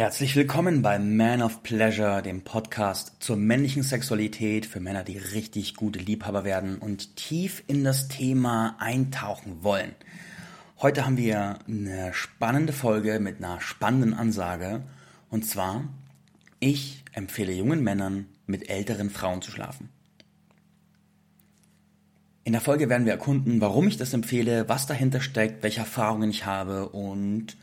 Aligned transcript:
Herzlich 0.00 0.34
willkommen 0.34 0.80
bei 0.80 0.98
Man 0.98 1.42
of 1.42 1.62
Pleasure, 1.62 2.22
dem 2.22 2.40
Podcast 2.40 3.16
zur 3.20 3.36
männlichen 3.36 3.82
Sexualität 3.82 4.64
für 4.64 4.80
Männer, 4.80 5.04
die 5.04 5.18
richtig 5.18 5.74
gute 5.74 5.98
Liebhaber 5.98 6.42
werden 6.42 6.78
und 6.78 7.16
tief 7.16 7.62
in 7.66 7.84
das 7.84 8.08
Thema 8.08 8.76
eintauchen 8.78 9.62
wollen. 9.62 9.94
Heute 10.80 11.04
haben 11.04 11.18
wir 11.18 11.58
eine 11.68 12.14
spannende 12.14 12.72
Folge 12.72 13.20
mit 13.20 13.44
einer 13.44 13.60
spannenden 13.60 14.14
Ansage 14.14 14.80
und 15.28 15.44
zwar, 15.44 15.84
ich 16.60 17.04
empfehle 17.12 17.52
jungen 17.52 17.84
Männern 17.84 18.24
mit 18.46 18.70
älteren 18.70 19.10
Frauen 19.10 19.42
zu 19.42 19.50
schlafen. 19.50 19.90
In 22.44 22.52
der 22.52 22.62
Folge 22.62 22.88
werden 22.88 23.04
wir 23.04 23.12
erkunden, 23.12 23.60
warum 23.60 23.86
ich 23.86 23.98
das 23.98 24.14
empfehle, 24.14 24.66
was 24.66 24.86
dahinter 24.86 25.20
steckt, 25.20 25.62
welche 25.62 25.80
Erfahrungen 25.80 26.30
ich 26.30 26.46
habe 26.46 26.88
und 26.88 27.58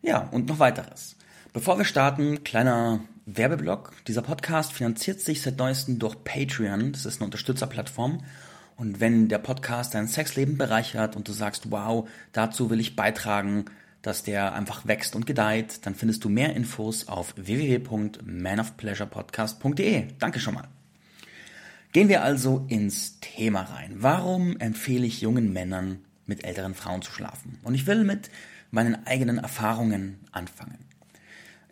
ja, 0.00 0.20
und 0.30 0.46
noch 0.46 0.60
weiteres. 0.60 1.16
Bevor 1.54 1.78
wir 1.78 1.84
starten, 1.84 2.42
kleiner 2.42 2.98
Werbeblock. 3.26 3.92
Dieser 4.08 4.22
Podcast 4.22 4.72
finanziert 4.72 5.20
sich 5.20 5.40
seit 5.40 5.56
neuestem 5.56 6.00
durch 6.00 6.16
Patreon. 6.24 6.90
Das 6.90 7.06
ist 7.06 7.20
eine 7.20 7.26
Unterstützerplattform. 7.26 8.24
Und 8.74 8.98
wenn 8.98 9.28
der 9.28 9.38
Podcast 9.38 9.94
dein 9.94 10.08
Sexleben 10.08 10.58
bereichert 10.58 11.14
und 11.14 11.28
du 11.28 11.32
sagst, 11.32 11.70
wow, 11.70 12.08
dazu 12.32 12.70
will 12.70 12.80
ich 12.80 12.96
beitragen, 12.96 13.66
dass 14.02 14.24
der 14.24 14.52
einfach 14.52 14.88
wächst 14.88 15.14
und 15.14 15.26
gedeiht, 15.26 15.86
dann 15.86 15.94
findest 15.94 16.24
du 16.24 16.28
mehr 16.28 16.56
Infos 16.56 17.06
auf 17.06 17.34
www.manofpleasurepodcast.de. 17.36 20.08
Danke 20.18 20.40
schon 20.40 20.54
mal. 20.54 20.66
Gehen 21.92 22.08
wir 22.08 22.24
also 22.24 22.64
ins 22.66 23.20
Thema 23.20 23.60
rein. 23.60 23.94
Warum 23.98 24.58
empfehle 24.58 25.06
ich 25.06 25.20
jungen 25.20 25.52
Männern, 25.52 26.00
mit 26.26 26.42
älteren 26.42 26.74
Frauen 26.74 27.02
zu 27.02 27.12
schlafen? 27.12 27.60
Und 27.62 27.76
ich 27.76 27.86
will 27.86 28.02
mit 28.02 28.28
meinen 28.72 29.06
eigenen 29.06 29.38
Erfahrungen 29.38 30.18
anfangen. 30.32 30.93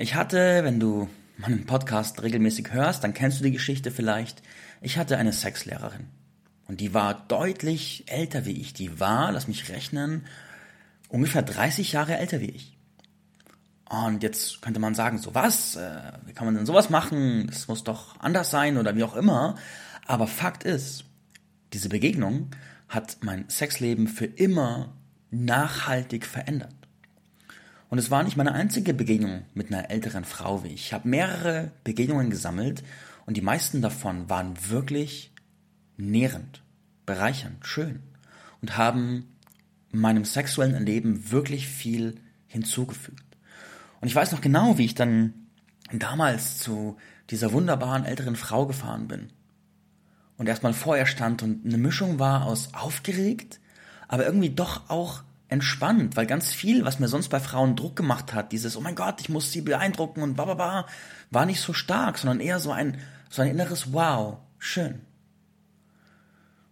Ich 0.02 0.16
hatte, 0.16 0.64
wenn 0.64 0.80
du 0.80 1.08
meinen 1.36 1.64
Podcast 1.64 2.20
regelmäßig 2.24 2.72
hörst, 2.72 3.04
dann 3.04 3.14
kennst 3.14 3.38
du 3.38 3.44
die 3.44 3.52
Geschichte 3.52 3.92
vielleicht. 3.92 4.42
Ich 4.80 4.98
hatte 4.98 5.16
eine 5.16 5.32
Sexlehrerin. 5.32 6.08
Und 6.66 6.80
die 6.80 6.92
war 6.92 7.24
deutlich 7.28 8.02
älter 8.08 8.44
wie 8.44 8.60
ich. 8.60 8.72
Die 8.72 8.98
war, 8.98 9.30
lass 9.30 9.46
mich 9.46 9.68
rechnen, 9.68 10.26
ungefähr 11.08 11.42
30 11.42 11.92
Jahre 11.92 12.18
älter 12.18 12.40
wie 12.40 12.50
ich. 12.50 12.76
Und 13.88 14.24
jetzt 14.24 14.60
könnte 14.60 14.80
man 14.80 14.96
sagen, 14.96 15.18
so 15.18 15.36
was, 15.36 15.76
äh, 15.76 16.00
wie 16.26 16.32
kann 16.32 16.46
man 16.46 16.56
denn 16.56 16.66
sowas 16.66 16.90
machen? 16.90 17.46
Das 17.46 17.68
muss 17.68 17.84
doch 17.84 18.18
anders 18.18 18.50
sein 18.50 18.78
oder 18.78 18.96
wie 18.96 19.04
auch 19.04 19.14
immer. 19.14 19.54
Aber 20.08 20.26
Fakt 20.26 20.64
ist, 20.64 21.04
diese 21.72 21.88
Begegnung 21.88 22.50
hat 22.88 23.18
mein 23.20 23.48
Sexleben 23.48 24.08
für 24.08 24.26
immer 24.26 24.96
nachhaltig 25.30 26.26
verändert. 26.26 26.81
Und 27.92 27.98
es 27.98 28.10
war 28.10 28.22
nicht 28.22 28.38
meine 28.38 28.52
einzige 28.54 28.94
Begegnung 28.94 29.42
mit 29.52 29.70
einer 29.70 29.90
älteren 29.90 30.24
Frau 30.24 30.64
wie 30.64 30.68
ich. 30.68 30.86
Ich 30.86 30.92
habe 30.94 31.06
mehrere 31.06 31.72
Begegnungen 31.84 32.30
gesammelt 32.30 32.82
und 33.26 33.36
die 33.36 33.42
meisten 33.42 33.82
davon 33.82 34.30
waren 34.30 34.54
wirklich 34.70 35.30
nährend, 35.98 36.62
bereichernd, 37.04 37.66
schön 37.66 38.02
und 38.62 38.78
haben 38.78 39.36
meinem 39.90 40.24
sexuellen 40.24 40.72
Erleben 40.72 41.32
wirklich 41.32 41.68
viel 41.68 42.14
hinzugefügt. 42.46 43.36
Und 44.00 44.08
ich 44.08 44.14
weiß 44.14 44.32
noch 44.32 44.40
genau, 44.40 44.78
wie 44.78 44.86
ich 44.86 44.94
dann 44.94 45.34
damals 45.92 46.60
zu 46.60 46.96
dieser 47.28 47.52
wunderbaren 47.52 48.06
älteren 48.06 48.36
Frau 48.36 48.64
gefahren 48.64 49.06
bin 49.06 49.28
und 50.38 50.48
erstmal 50.48 50.72
vor 50.72 50.96
ihr 50.96 51.04
stand 51.04 51.42
und 51.42 51.66
eine 51.66 51.76
Mischung 51.76 52.18
war 52.18 52.46
aus 52.46 52.72
aufgeregt, 52.72 53.60
aber 54.08 54.24
irgendwie 54.24 54.48
doch 54.48 54.88
auch 54.88 55.24
entspannt, 55.52 56.16
weil 56.16 56.26
ganz 56.26 56.52
viel, 56.52 56.84
was 56.84 56.98
mir 56.98 57.08
sonst 57.08 57.28
bei 57.28 57.38
Frauen 57.38 57.76
Druck 57.76 57.94
gemacht 57.94 58.34
hat, 58.34 58.52
dieses, 58.52 58.76
oh 58.76 58.80
mein 58.80 58.94
Gott, 58.94 59.20
ich 59.20 59.28
muss 59.28 59.52
sie 59.52 59.60
beeindrucken 59.60 60.22
und 60.22 60.34
bla 60.34 60.86
war 61.30 61.46
nicht 61.46 61.60
so 61.60 61.72
stark, 61.72 62.18
sondern 62.18 62.40
eher 62.40 62.58
so 62.58 62.72
ein, 62.72 62.98
so 63.30 63.42
ein 63.42 63.48
inneres 63.48 63.92
Wow, 63.92 64.38
schön. 64.58 65.00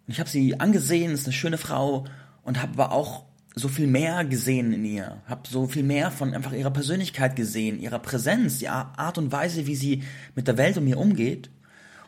Und 0.06 0.14
ich 0.14 0.18
habe 0.18 0.28
sie 0.28 0.58
angesehen, 0.58 1.12
ist 1.12 1.26
eine 1.26 1.32
schöne 1.32 1.58
Frau 1.58 2.06
und 2.42 2.60
habe 2.60 2.72
aber 2.72 2.92
auch 2.92 3.24
so 3.54 3.68
viel 3.68 3.86
mehr 3.86 4.24
gesehen 4.24 4.72
in 4.72 4.84
ihr, 4.84 5.22
habe 5.26 5.48
so 5.48 5.66
viel 5.66 5.82
mehr 5.82 6.10
von 6.10 6.34
einfach 6.34 6.52
ihrer 6.52 6.70
Persönlichkeit 6.70 7.36
gesehen, 7.36 7.80
ihrer 7.80 7.98
Präsenz, 7.98 8.58
die 8.58 8.68
Art 8.68 9.18
und 9.18 9.30
Weise, 9.32 9.66
wie 9.66 9.76
sie 9.76 10.04
mit 10.34 10.48
der 10.48 10.56
Welt 10.56 10.78
um 10.78 10.84
mir 10.84 10.98
umgeht. 10.98 11.50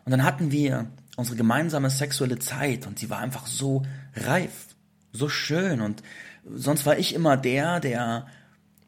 Und 0.04 0.10
dann 0.10 0.24
hatten 0.24 0.50
wir 0.50 0.86
unsere 1.16 1.36
gemeinsame 1.36 1.90
sexuelle 1.90 2.38
Zeit 2.38 2.86
und 2.86 2.98
sie 2.98 3.10
war 3.10 3.18
einfach 3.18 3.46
so 3.46 3.82
reif, 4.14 4.68
so 5.12 5.28
schön 5.28 5.80
und 5.80 6.02
sonst 6.44 6.86
war 6.86 6.98
ich 6.98 7.14
immer 7.14 7.36
der, 7.36 7.80
der 7.80 8.26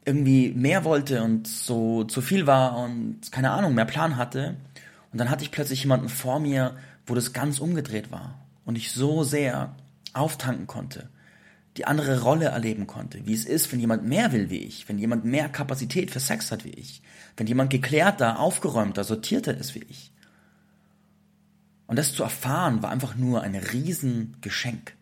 irgendwie 0.05 0.53
mehr 0.53 0.85
wollte 0.85 1.23
und 1.23 1.47
so 1.47 2.05
zu 2.05 2.21
viel 2.21 2.47
war 2.47 2.77
und 2.79 3.21
keine 3.33 3.51
Ahnung, 3.51 3.75
mehr 3.75 3.85
Plan 3.85 4.17
hatte. 4.17 4.57
Und 5.13 5.19
dann 5.19 5.31
hatte 5.31 5.45
ich 5.45 5.51
plötzlich 5.51 5.83
jemanden 5.83 6.09
vor 6.09 6.41
mir, 6.41 6.77
wo 7.07 7.15
das 7.15 7.33
ganz 7.33 7.59
umgedreht 7.59 8.11
war 8.11 8.39
und 8.65 8.77
ich 8.77 8.93
so 8.93 9.25
sehr 9.25 9.75
auftanken 10.13 10.67
konnte, 10.67 11.09
die 11.77 11.87
andere 11.87 12.23
Rolle 12.23 12.47
erleben 12.47 12.87
konnte, 12.87 13.27
wie 13.27 13.35
es 13.35 13.45
ist, 13.45 13.73
wenn 13.73 13.81
jemand 13.81 14.05
mehr 14.05 14.33
will 14.33 14.51
wie 14.51 14.59
ich, 14.59 14.89
wenn 14.89 14.99
jemand 14.99 15.25
mehr 15.25 15.49
Kapazität 15.49 16.11
für 16.11 16.21
Sex 16.21 16.53
hat 16.53 16.65
wie 16.65 16.71
ich, 16.71 17.03
wenn 17.37 17.47
jemand 17.47 17.71
geklärter, 17.71 18.39
aufgeräumter, 18.39 19.05
sortierter 19.05 19.57
ist 19.57 19.75
wie 19.75 19.85
ich. 19.89 20.13
Und 21.87 21.99
das 21.99 22.15
zu 22.15 22.23
erfahren 22.23 22.83
war 22.83 22.91
einfach 22.91 23.15
nur 23.17 23.43
ein 23.43 23.55
Riesengeschenk. 23.55 24.95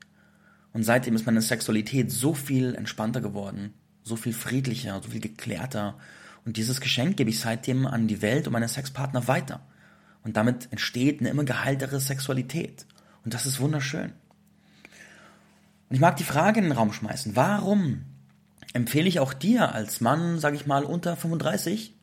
Und 0.73 0.85
seitdem 0.85 1.15
ist 1.15 1.27
meine 1.27 1.43
Sexualität 1.43 2.11
so 2.11 2.35
viel 2.35 2.75
entspannter 2.75 3.21
geworden, 3.21 3.75
so 4.03 4.17
viel 4.17 4.33
friedlicher, 4.33 5.01
so 5.03 5.11
viel 5.11 5.21
geklärter. 5.21 5.99
Und 6.45 6.57
dieses 6.57 6.81
Geschenk 6.81 7.17
gebe 7.17 7.31
ich 7.31 7.41
seitdem 7.41 7.87
an 7.87 8.09
die 8.09 8.23
Welt 8.23 8.47
und 8.47 8.53
meine 8.53 8.69
Sexpartner 8.69 9.29
weiter. 9.29 9.61
Und 10.25 10.37
damit 10.37 10.69
entsteht 10.71 11.21
eine 11.21 11.29
immer 11.29 11.45
geheiltere 11.45 12.01
Sexualität. 12.01 12.87
Und 13.25 13.35
das 13.35 13.47
ist 13.47 13.61
wunderschön. 13.61 14.13
Und 15.89 15.97
ich 15.97 16.01
mag 16.01 16.17
die 16.17 16.25
Frage 16.25 16.59
in 16.59 16.65
den 16.65 16.73
Raum 16.73 16.93
schmeißen. 16.93 17.37
Warum 17.37 18.03
empfehle 18.73 19.09
ich 19.09 19.21
auch 19.21 19.35
dir 19.35 19.75
als 19.75 20.01
Mann, 20.01 20.39
sage 20.39 20.57
ich 20.57 20.67
mal, 20.67 20.85
unter 20.85 21.17
35? 21.17 21.95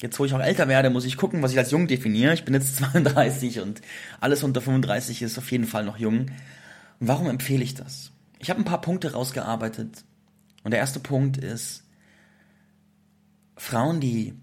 Jetzt, 0.00 0.18
wo 0.18 0.24
ich 0.24 0.34
auch 0.34 0.40
älter 0.40 0.68
werde, 0.68 0.90
muss 0.90 1.04
ich 1.04 1.16
gucken, 1.16 1.42
was 1.42 1.52
ich 1.52 1.58
als 1.58 1.70
jung 1.70 1.88
definiere. 1.88 2.34
Ich 2.34 2.44
bin 2.44 2.54
jetzt 2.54 2.76
32 2.92 3.60
und 3.60 3.80
alles 4.20 4.42
unter 4.42 4.60
35 4.60 5.22
ist 5.22 5.38
auf 5.38 5.50
jeden 5.50 5.66
Fall 5.66 5.84
noch 5.84 5.96
jung. 5.96 6.26
Warum 7.00 7.28
empfehle 7.28 7.62
ich 7.62 7.74
das? 7.74 8.10
Ich 8.38 8.50
habe 8.50 8.60
ein 8.60 8.64
paar 8.64 8.80
Punkte 8.80 9.12
rausgearbeitet. 9.12 10.04
Und 10.64 10.72
der 10.72 10.80
erste 10.80 11.00
Punkt 11.00 11.36
ist, 11.36 11.84
Frauen, 13.56 14.00
die 14.00 14.34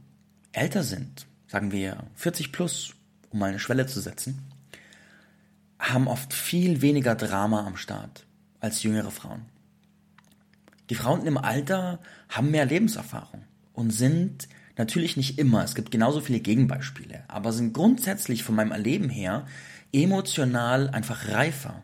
älter 0.51 0.83
sind, 0.83 1.27
sagen 1.47 1.71
wir 1.71 1.97
40 2.15 2.51
plus, 2.51 2.95
um 3.29 3.39
mal 3.39 3.49
eine 3.49 3.59
Schwelle 3.59 3.85
zu 3.87 3.99
setzen, 3.99 4.39
haben 5.79 6.07
oft 6.07 6.33
viel 6.33 6.81
weniger 6.81 7.15
Drama 7.15 7.65
am 7.65 7.77
Start 7.77 8.25
als 8.59 8.83
jüngere 8.83 9.11
Frauen. 9.11 9.45
Die 10.89 10.95
Frauen 10.95 11.25
im 11.25 11.37
Alter 11.37 11.99
haben 12.29 12.51
mehr 12.51 12.65
Lebenserfahrung 12.65 13.43
und 13.73 13.91
sind 13.91 14.47
natürlich 14.77 15.17
nicht 15.17 15.39
immer, 15.39 15.63
es 15.63 15.75
gibt 15.75 15.91
genauso 15.91 16.21
viele 16.21 16.39
Gegenbeispiele, 16.39 17.23
aber 17.27 17.53
sind 17.53 17.73
grundsätzlich 17.73 18.43
von 18.43 18.55
meinem 18.55 18.71
Erleben 18.71 19.09
her 19.09 19.45
emotional 19.91 20.89
einfach 20.89 21.29
reifer 21.29 21.83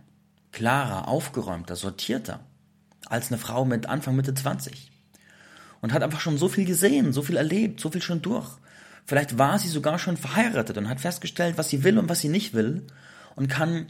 klarer, 0.51 1.07
aufgeräumter, 1.07 1.75
sortierter 1.75 2.41
als 3.07 3.29
eine 3.29 3.37
Frau 3.37 3.65
mit 3.65 3.87
Anfang, 3.87 4.15
Mitte 4.15 4.33
20. 4.33 4.91
Und 5.81 5.93
hat 5.93 6.03
einfach 6.03 6.19
schon 6.19 6.37
so 6.37 6.47
viel 6.47 6.65
gesehen, 6.65 7.13
so 7.13 7.21
viel 7.21 7.37
erlebt, 7.37 7.79
so 7.79 7.89
viel 7.89 8.01
schon 8.01 8.21
durch. 8.21 8.49
Vielleicht 9.05 9.37
war 9.37 9.57
sie 9.57 9.67
sogar 9.67 9.97
schon 9.99 10.17
verheiratet 10.17 10.77
und 10.77 10.87
hat 10.87 11.01
festgestellt, 11.01 11.57
was 11.57 11.69
sie 11.69 11.83
will 11.83 11.97
und 11.97 12.07
was 12.07 12.19
sie 12.19 12.29
nicht 12.29 12.53
will 12.53 12.85
und 13.35 13.47
kann 13.47 13.87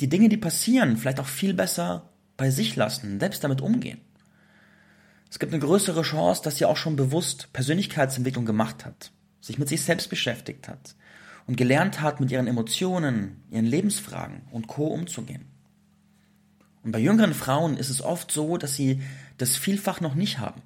die 0.00 0.08
Dinge, 0.08 0.28
die 0.28 0.36
passieren, 0.36 0.96
vielleicht 0.96 1.18
auch 1.20 1.26
viel 1.26 1.54
besser 1.54 2.10
bei 2.36 2.50
sich 2.50 2.76
lassen, 2.76 3.18
selbst 3.18 3.42
damit 3.42 3.60
umgehen. 3.60 4.00
Es 5.30 5.38
gibt 5.38 5.52
eine 5.52 5.62
größere 5.62 6.02
Chance, 6.02 6.42
dass 6.42 6.56
sie 6.56 6.64
auch 6.64 6.76
schon 6.76 6.96
bewusst 6.96 7.52
Persönlichkeitsentwicklung 7.52 8.46
gemacht 8.46 8.84
hat, 8.84 9.10
sich 9.40 9.58
mit 9.58 9.68
sich 9.68 9.82
selbst 9.82 10.08
beschäftigt 10.08 10.68
hat 10.68 10.94
und 11.46 11.56
gelernt 11.56 12.00
hat, 12.00 12.20
mit 12.20 12.30
ihren 12.30 12.46
Emotionen, 12.46 13.42
ihren 13.50 13.66
Lebensfragen 13.66 14.42
und 14.52 14.68
Co. 14.68 14.86
umzugehen. 14.86 15.46
Und 16.82 16.92
bei 16.92 16.98
jüngeren 16.98 17.34
Frauen 17.34 17.76
ist 17.76 17.90
es 17.90 18.02
oft 18.02 18.30
so, 18.30 18.56
dass 18.56 18.74
sie 18.74 19.00
das 19.36 19.56
vielfach 19.56 20.00
noch 20.00 20.14
nicht 20.14 20.38
haben. 20.38 20.62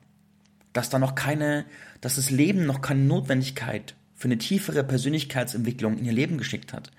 Dass 0.73 0.91
da 0.91 0.99
noch 0.99 1.14
keine, 1.14 1.64
dass 2.00 2.17
das 2.17 2.31
Leben 2.31 2.67
noch 2.67 2.81
keine 2.81 3.03
Notwendigkeit 3.03 3.94
für 4.14 4.29
eine 4.29 4.38
tiefere 4.38 4.85
Persönlichkeitsentwicklung 4.85 5.99
in 5.99 6.05
ihr 6.05 6.12
Leben 6.12 6.38
geschickt 6.38 6.73
hat. 6.73 6.91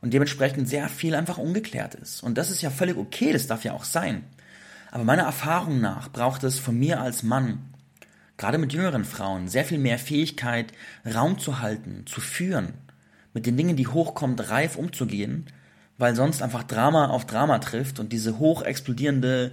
Und 0.00 0.14
dementsprechend 0.14 0.68
sehr 0.68 0.88
viel 0.88 1.14
einfach 1.14 1.38
ungeklärt 1.38 1.94
ist. 1.94 2.22
Und 2.22 2.38
das 2.38 2.50
ist 2.50 2.62
ja 2.62 2.70
völlig 2.70 2.96
okay, 2.96 3.32
das 3.32 3.48
darf 3.48 3.64
ja 3.64 3.72
auch 3.72 3.84
sein. 3.84 4.22
Aber 4.90 5.04
meiner 5.04 5.24
Erfahrung 5.24 5.80
nach 5.80 6.08
braucht 6.08 6.44
es 6.44 6.58
von 6.58 6.78
mir 6.78 7.00
als 7.00 7.22
Mann, 7.22 7.58
gerade 8.36 8.58
mit 8.58 8.72
jüngeren 8.72 9.04
Frauen, 9.04 9.48
sehr 9.48 9.64
viel 9.64 9.78
mehr 9.78 9.98
Fähigkeit, 9.98 10.72
Raum 11.04 11.38
zu 11.38 11.60
halten, 11.60 12.04
zu 12.06 12.20
führen, 12.20 12.74
mit 13.34 13.44
den 13.44 13.56
Dingen, 13.56 13.76
die 13.76 13.88
hochkommt, 13.88 14.48
reif 14.48 14.76
umzugehen 14.76 15.46
weil 15.98 16.14
sonst 16.14 16.42
einfach 16.42 16.62
Drama 16.62 17.08
auf 17.08 17.26
Drama 17.26 17.58
trifft 17.58 17.98
und 17.98 18.12
diese 18.12 18.38
hoch 18.38 18.62
explodierende 18.62 19.52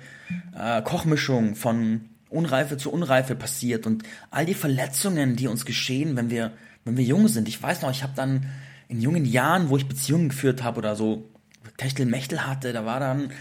äh, 0.57 0.81
Kochmischung 0.83 1.55
von 1.55 2.01
Unreife 2.29 2.77
zu 2.77 2.91
Unreife 2.91 3.35
passiert 3.35 3.85
und 3.87 4.03
all 4.29 4.45
die 4.45 4.53
Verletzungen, 4.53 5.35
die 5.35 5.47
uns 5.47 5.65
geschehen, 5.65 6.15
wenn 6.15 6.29
wir, 6.29 6.51
wenn 6.83 6.97
wir 6.97 7.03
jung 7.03 7.27
sind. 7.27 7.47
Ich 7.47 7.61
weiß 7.61 7.81
noch, 7.81 7.91
ich 7.91 8.03
habe 8.03 8.13
dann 8.15 8.45
in 8.87 9.01
jungen 9.01 9.25
Jahren, 9.25 9.69
wo 9.69 9.77
ich 9.77 9.87
Beziehungen 9.87 10.29
geführt 10.29 10.63
habe 10.63 10.77
oder 10.77 10.95
so 10.95 11.27
Techtelmechtel 11.77 12.45
hatte, 12.45 12.73
da 12.73 12.85
war 12.85 12.99
dann 12.99 13.31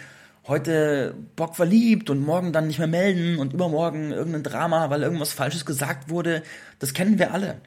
heute 0.46 1.14
Bock 1.36 1.56
verliebt 1.56 2.10
und 2.10 2.20
morgen 2.20 2.52
dann 2.52 2.66
nicht 2.66 2.78
mehr 2.78 2.88
melden 2.88 3.38
und 3.38 3.52
übermorgen 3.52 4.12
irgendein 4.12 4.42
Drama, 4.42 4.90
weil 4.90 5.02
irgendwas 5.02 5.32
Falsches 5.32 5.64
gesagt 5.64 6.10
wurde. 6.10 6.42
Das 6.78 6.94
kennen 6.94 7.18
wir 7.18 7.32
alle. 7.32 7.60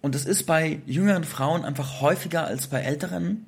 Und 0.00 0.14
es 0.14 0.24
ist 0.24 0.44
bei 0.44 0.80
jüngeren 0.86 1.24
Frauen 1.24 1.64
einfach 1.64 2.00
häufiger 2.00 2.44
als 2.44 2.66
bei 2.66 2.80
älteren, 2.80 3.46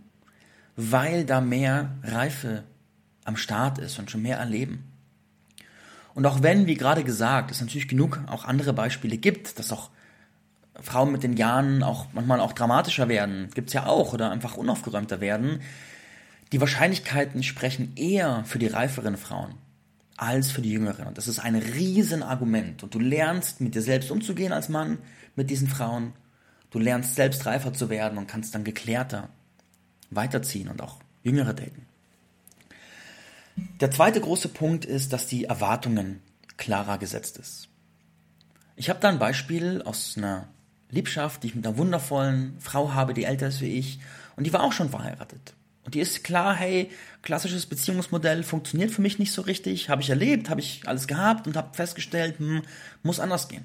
weil 0.77 1.25
da 1.25 1.41
mehr 1.41 1.91
Reife 2.03 2.65
am 3.25 3.37
Start 3.37 3.79
ist 3.79 3.99
und 3.99 4.11
schon 4.11 4.23
mehr 4.23 4.39
erleben. 4.39 4.85
Und 6.15 6.27
auch 6.27 6.43
wenn, 6.43 6.67
wie 6.67 6.75
gerade 6.75 7.05
gesagt, 7.05 7.51
es 7.51 7.61
natürlich 7.61 7.89
genug 7.89 8.21
auch 8.27 8.45
andere 8.45 8.73
Beispiele 8.73 9.17
gibt, 9.17 9.59
dass 9.59 9.73
auch 9.73 9.91
Frauen 10.81 11.13
mit 11.13 11.23
den 11.23 11.37
Jahren 11.37 11.83
auch 11.83 12.07
manchmal 12.13 12.41
auch 12.41 12.53
dramatischer 12.53 13.09
werden, 13.09 13.51
gibt's 13.55 13.73
ja 13.73 13.87
auch, 13.87 14.13
oder 14.13 14.31
einfach 14.31 14.57
unaufgeräumter 14.57 15.21
werden, 15.21 15.61
die 16.53 16.61
Wahrscheinlichkeiten 16.61 17.43
sprechen 17.43 17.93
eher 17.97 18.45
für 18.45 18.59
die 18.59 18.67
reiferen 18.67 19.17
Frauen 19.17 19.55
als 20.17 20.53
für 20.53 20.63
die 20.63 20.71
jüngeren. 20.71 21.07
Und 21.09 21.19
das 21.19 21.27
ist 21.27 21.41
ein 21.41 21.57
Riesenargument. 21.57 22.85
Und 22.85 22.95
du 22.95 23.01
lernst 23.01 23.61
mit 23.61 23.75
dir 23.75 23.83
selbst 23.83 24.11
umzugehen 24.11 24.53
als 24.53 24.69
Mann 24.69 24.99
mit 25.35 25.51
diesen 25.51 25.67
Frauen. 25.67 26.13
Du 26.71 26.79
lernst 26.79 27.17
selbst 27.17 27.45
reifer 27.47 27.73
zu 27.73 27.91
werden 27.91 28.19
und 28.19 28.29
kannst 28.29 28.55
dann 28.55 28.63
geklärter 28.63 29.29
weiterziehen 30.17 30.69
und 30.69 30.83
auch 30.83 30.99
jüngere 31.23 31.55
daten. 31.55 31.87
Der 33.81 33.91
zweite 33.91 34.21
große 34.21 34.49
Punkt 34.49 34.85
ist, 34.85 35.13
dass 35.13 35.27
die 35.27 35.45
Erwartungen 35.45 36.21
klarer 36.57 36.99
gesetzt 36.99 37.39
ist. 37.39 37.69
Ich 38.77 38.91
habe 38.91 39.01
da 39.01 39.09
ein 39.09 39.19
Beispiel 39.19 39.83
aus 39.83 40.15
einer 40.17 40.49
Liebschaft, 40.91 41.43
die 41.43 41.49
ich 41.49 41.55
mit 41.55 41.67
einer 41.67 41.77
wundervollen 41.79 42.57
Frau 42.59 42.93
habe, 42.93 43.15
die 43.15 43.25
älter 43.25 43.49
ist 43.49 43.61
wie 43.61 43.79
ich, 43.79 44.01
und 44.37 44.45
die 44.45 44.53
war 44.53 44.63
auch 44.63 44.73
schon 44.73 44.91
verheiratet. 44.91 45.55
Und 45.85 45.95
die 45.95 46.01
ist 46.01 46.25
klar, 46.25 46.55
hey, 46.55 46.91
klassisches 47.23 47.67
Beziehungsmodell 47.67 48.43
funktioniert 48.43 48.91
für 48.91 49.03
mich 49.03 49.19
nicht 49.19 49.33
so 49.33 49.43
richtig, 49.43 49.91
habe 49.91 50.03
ich 50.03 50.11
erlebt, 50.11 50.49
habe 50.49 50.61
ich 50.61 50.89
alles 50.89 51.07
gehabt 51.07 51.47
und 51.47 51.57
habe 51.57 51.75
festgestellt, 51.75 52.39
hm, 52.39 52.63
muss 53.03 53.21
anders 53.21 53.49
gehen. 53.49 53.65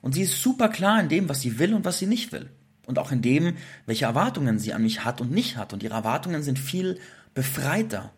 Und 0.00 0.14
sie 0.14 0.22
ist 0.22 0.42
super 0.42 0.68
klar 0.68 1.00
in 1.00 1.08
dem, 1.08 1.28
was 1.28 1.42
sie 1.42 1.58
will 1.58 1.74
und 1.74 1.84
was 1.84 1.98
sie 1.98 2.06
nicht 2.06 2.32
will. 2.32 2.48
Und 2.88 2.98
auch 2.98 3.12
in 3.12 3.22
dem, 3.22 3.56
welche 3.86 4.06
Erwartungen 4.06 4.58
sie 4.58 4.72
an 4.72 4.82
mich 4.82 5.04
hat 5.04 5.20
und 5.20 5.30
nicht 5.30 5.56
hat. 5.56 5.72
Und 5.72 5.84
ihre 5.84 5.94
Erwartungen 5.94 6.42
sind 6.42 6.58
viel 6.58 6.98
befreiter 7.34 8.10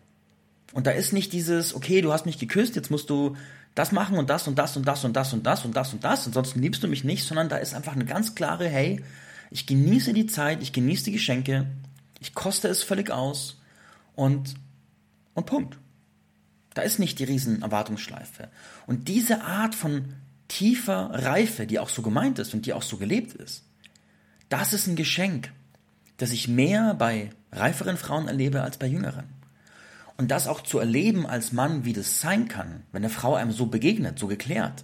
und 0.73 0.87
da 0.87 0.91
ist 0.91 1.13
nicht 1.13 1.33
dieses, 1.33 1.75
okay, 1.75 2.01
du 2.01 2.13
hast 2.13 2.25
mich 2.25 2.39
geküsst, 2.39 2.75
jetzt 2.75 2.91
musst 2.91 3.09
du 3.09 3.35
das 3.75 3.91
machen 3.91 4.17
und 4.17 4.29
das 4.29 4.47
und 4.47 4.57
das 4.57 4.75
und 4.77 4.87
das 4.87 5.03
und 5.03 5.15
das 5.15 5.33
und 5.33 5.45
das 5.45 5.65
und 5.65 5.75
das 5.75 5.93
und 5.93 6.03
das, 6.03 6.27
ansonsten 6.27 6.61
liebst 6.61 6.83
du 6.83 6.87
mich 6.87 7.03
nicht, 7.03 7.25
sondern 7.25 7.49
da 7.49 7.57
ist 7.57 7.73
einfach 7.73 7.93
eine 7.93 8.05
ganz 8.05 8.35
klare, 8.35 8.67
hey, 8.67 9.03
ich 9.49 9.65
genieße 9.65 10.13
die 10.13 10.27
Zeit, 10.27 10.61
ich 10.61 10.73
genieße 10.73 11.05
die 11.05 11.11
Geschenke, 11.11 11.67
ich 12.19 12.33
koste 12.33 12.67
es 12.67 12.83
völlig 12.83 13.11
aus 13.11 13.59
und, 14.15 14.55
und 15.33 15.45
Punkt. 15.45 15.77
Da 16.73 16.83
ist 16.83 16.99
nicht 16.99 17.19
die 17.19 17.25
riesen 17.25 17.63
Erwartungsschleife. 17.63 18.49
Und 18.87 19.09
diese 19.09 19.41
Art 19.41 19.75
von 19.75 20.13
tiefer 20.47 21.09
Reife, 21.11 21.67
die 21.67 21.79
auch 21.79 21.89
so 21.89 22.01
gemeint 22.01 22.39
ist 22.39 22.53
und 22.53 22.65
die 22.65 22.71
auch 22.71 22.81
so 22.81 22.95
gelebt 22.95 23.33
ist, 23.33 23.65
das 24.51 24.73
ist 24.73 24.87
ein 24.87 24.95
Geschenk, 24.95 25.51
das 26.17 26.31
ich 26.31 26.47
mehr 26.47 26.93
bei 26.93 27.31
reiferen 27.53 27.97
Frauen 27.97 28.27
erlebe 28.27 28.61
als 28.61 28.77
bei 28.77 28.85
jüngeren. 28.85 29.25
Und 30.17 30.29
das 30.29 30.47
auch 30.47 30.61
zu 30.61 30.77
erleben 30.77 31.25
als 31.25 31.53
Mann, 31.53 31.85
wie 31.85 31.93
das 31.93 32.19
sein 32.19 32.47
kann, 32.47 32.83
wenn 32.91 33.03
eine 33.03 33.09
Frau 33.09 33.35
einem 33.35 33.51
so 33.51 33.67
begegnet, 33.67 34.19
so 34.19 34.27
geklärt, 34.27 34.83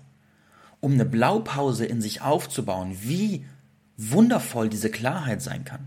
um 0.80 0.94
eine 0.94 1.06
Blaupause 1.06 1.86
in 1.86 2.02
sich 2.02 2.22
aufzubauen, 2.22 2.98
wie 3.02 3.46
wundervoll 3.98 4.70
diese 4.70 4.90
Klarheit 4.90 5.42
sein 5.42 5.66
kann. 5.66 5.86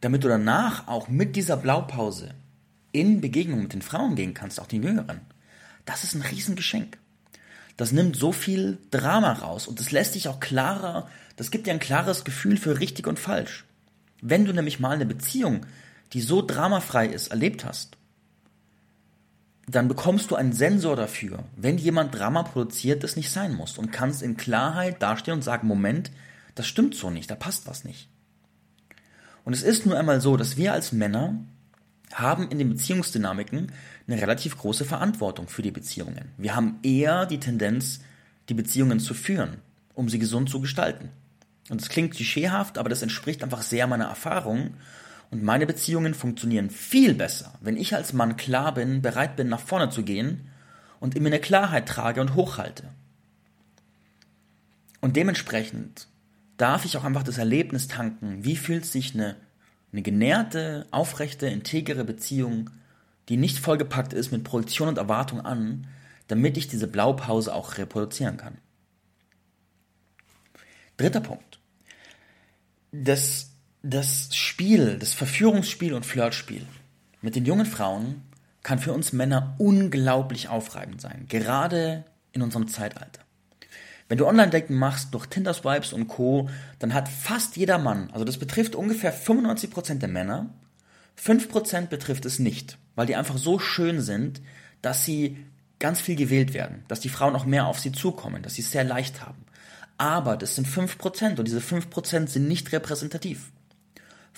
Damit 0.00 0.24
du 0.24 0.28
danach 0.28 0.88
auch 0.88 1.08
mit 1.08 1.36
dieser 1.36 1.56
Blaupause 1.56 2.34
in 2.90 3.20
Begegnung 3.20 3.62
mit 3.62 3.72
den 3.72 3.82
Frauen 3.82 4.16
gehen 4.16 4.34
kannst, 4.34 4.60
auch 4.60 4.66
den 4.66 4.82
Jüngeren. 4.82 5.20
Das 5.84 6.04
ist 6.04 6.14
ein 6.14 6.22
Riesengeschenk. 6.22 6.98
Das 7.76 7.92
nimmt 7.92 8.16
so 8.16 8.32
viel 8.32 8.78
Drama 8.90 9.34
raus 9.34 9.68
und 9.68 9.78
das 9.78 9.92
lässt 9.92 10.16
dich 10.16 10.26
auch 10.26 10.40
klarer, 10.40 11.08
das 11.38 11.50
gibt 11.50 11.66
dir 11.66 11.72
ein 11.72 11.78
klares 11.78 12.24
Gefühl 12.24 12.58
für 12.58 12.78
richtig 12.78 13.06
und 13.06 13.18
falsch. 13.18 13.64
Wenn 14.20 14.44
du 14.44 14.52
nämlich 14.52 14.78
mal 14.78 14.90
eine 14.90 15.06
Beziehung 15.06 15.64
die 16.12 16.20
so 16.20 16.42
dramafrei 16.42 17.06
ist, 17.06 17.28
erlebt 17.28 17.64
hast, 17.64 17.96
dann 19.66 19.88
bekommst 19.88 20.30
du 20.30 20.36
einen 20.36 20.52
Sensor 20.52 20.96
dafür, 20.96 21.44
wenn 21.56 21.76
jemand 21.76 22.14
Drama 22.14 22.42
produziert, 22.42 23.04
das 23.04 23.16
nicht 23.16 23.30
sein 23.30 23.54
muss 23.54 23.76
und 23.76 23.92
kannst 23.92 24.22
in 24.22 24.38
Klarheit 24.38 25.02
dastehen 25.02 25.34
und 25.34 25.42
sagen, 25.42 25.68
Moment, 25.68 26.10
das 26.54 26.66
stimmt 26.66 26.94
so 26.94 27.10
nicht, 27.10 27.30
da 27.30 27.34
passt 27.34 27.66
was 27.66 27.84
nicht. 27.84 28.08
Und 29.44 29.52
es 29.52 29.62
ist 29.62 29.84
nur 29.84 29.98
einmal 29.98 30.20
so, 30.20 30.36
dass 30.36 30.56
wir 30.56 30.72
als 30.72 30.92
Männer 30.92 31.34
haben 32.12 32.50
in 32.50 32.58
den 32.58 32.70
Beziehungsdynamiken 32.70 33.72
eine 34.06 34.20
relativ 34.20 34.56
große 34.56 34.86
Verantwortung 34.86 35.48
für 35.48 35.62
die 35.62 35.70
Beziehungen. 35.70 36.32
Wir 36.38 36.56
haben 36.56 36.78
eher 36.82 37.26
die 37.26 37.40
Tendenz, 37.40 38.00
die 38.48 38.54
Beziehungen 38.54 39.00
zu 39.00 39.12
führen, 39.12 39.58
um 39.92 40.08
sie 40.08 40.18
gesund 40.18 40.48
zu 40.48 40.60
gestalten. 40.60 41.10
Und 41.68 41.80
es 41.80 41.88
klingt 41.88 42.14
klischeehaft, 42.14 42.78
aber 42.78 42.88
das 42.88 43.02
entspricht 43.02 43.42
einfach 43.42 43.62
sehr 43.62 43.86
meiner 43.86 44.06
Erfahrung 44.06 44.74
und 45.30 45.42
meine 45.42 45.66
Beziehungen 45.66 46.14
funktionieren 46.14 46.70
viel 46.70 47.14
besser, 47.14 47.54
wenn 47.60 47.76
ich 47.76 47.94
als 47.94 48.12
Mann 48.12 48.36
klar 48.36 48.72
bin, 48.72 49.02
bereit 49.02 49.36
bin, 49.36 49.48
nach 49.48 49.60
vorne 49.60 49.90
zu 49.90 50.02
gehen 50.02 50.48
und 51.00 51.14
in 51.14 51.22
mir 51.22 51.28
eine 51.28 51.40
Klarheit 51.40 51.86
trage 51.86 52.20
und 52.20 52.34
hochhalte. 52.34 52.84
Und 55.00 55.16
dementsprechend 55.16 56.08
darf 56.56 56.84
ich 56.84 56.96
auch 56.96 57.04
einfach 57.04 57.22
das 57.22 57.38
Erlebnis 57.38 57.88
tanken, 57.88 58.44
wie 58.44 58.56
fühlt 58.56 58.86
sich 58.86 59.14
eine, 59.14 59.36
eine 59.92 60.02
genährte, 60.02 60.86
aufrechte, 60.90 61.46
integere 61.46 62.04
Beziehung, 62.04 62.70
die 63.28 63.36
nicht 63.36 63.58
vollgepackt 63.58 64.14
ist 64.14 64.32
mit 64.32 64.44
Projektion 64.44 64.88
und 64.88 64.98
Erwartung 64.98 65.42
an, 65.42 65.86
damit 66.26 66.56
ich 66.56 66.68
diese 66.68 66.88
Blaupause 66.88 67.54
auch 67.54 67.76
reproduzieren 67.76 68.38
kann. 68.38 68.58
Dritter 70.96 71.20
Punkt. 71.20 71.57
Das 72.92 73.50
das 73.82 74.34
Spiel, 74.34 74.98
das 74.98 75.14
Verführungsspiel 75.14 75.94
und 75.94 76.04
Flirtspiel 76.04 76.66
mit 77.22 77.36
den 77.36 77.44
jungen 77.44 77.66
Frauen 77.66 78.22
kann 78.62 78.78
für 78.78 78.92
uns 78.92 79.12
Männer 79.12 79.54
unglaublich 79.58 80.48
aufreibend 80.48 81.00
sein, 81.00 81.26
gerade 81.28 82.04
in 82.32 82.42
unserem 82.42 82.68
Zeitalter. 82.68 83.22
Wenn 84.08 84.18
du 84.18 84.26
Online-Dating 84.26 84.76
machst 84.76 85.14
durch 85.14 85.26
Tinder 85.26 85.54
Swipes 85.54 85.92
und 85.92 86.08
Co., 86.08 86.48
dann 86.78 86.94
hat 86.94 87.08
fast 87.08 87.56
jeder 87.56 87.78
Mann, 87.78 88.10
also 88.12 88.24
das 88.24 88.38
betrifft 88.38 88.74
ungefähr 88.74 89.14
95% 89.14 89.98
der 89.98 90.08
Männer, 90.08 90.50
5% 91.22 91.86
betrifft 91.86 92.24
es 92.24 92.38
nicht, 92.38 92.78
weil 92.94 93.06
die 93.06 93.16
einfach 93.16 93.38
so 93.38 93.58
schön 93.58 94.00
sind, 94.00 94.40
dass 94.82 95.04
sie 95.04 95.36
ganz 95.78 96.00
viel 96.00 96.16
gewählt 96.16 96.54
werden, 96.54 96.84
dass 96.88 97.00
die 97.00 97.08
Frauen 97.08 97.36
auch 97.36 97.44
mehr 97.44 97.66
auf 97.66 97.78
sie 97.78 97.92
zukommen, 97.92 98.42
dass 98.42 98.54
sie 98.54 98.62
es 98.62 98.70
sehr 98.70 98.84
leicht 98.84 99.20
haben. 99.20 99.44
Aber 99.98 100.36
das 100.36 100.54
sind 100.54 100.66
5% 100.66 101.38
und 101.38 101.44
diese 101.44 101.60
5% 101.60 102.28
sind 102.28 102.48
nicht 102.48 102.72
repräsentativ. 102.72 103.50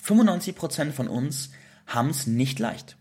95% 0.03 0.91
von 0.91 1.07
uns 1.07 1.51
haben 1.85 2.09
es 2.09 2.27
nicht 2.27 2.59
leicht. 2.59 2.97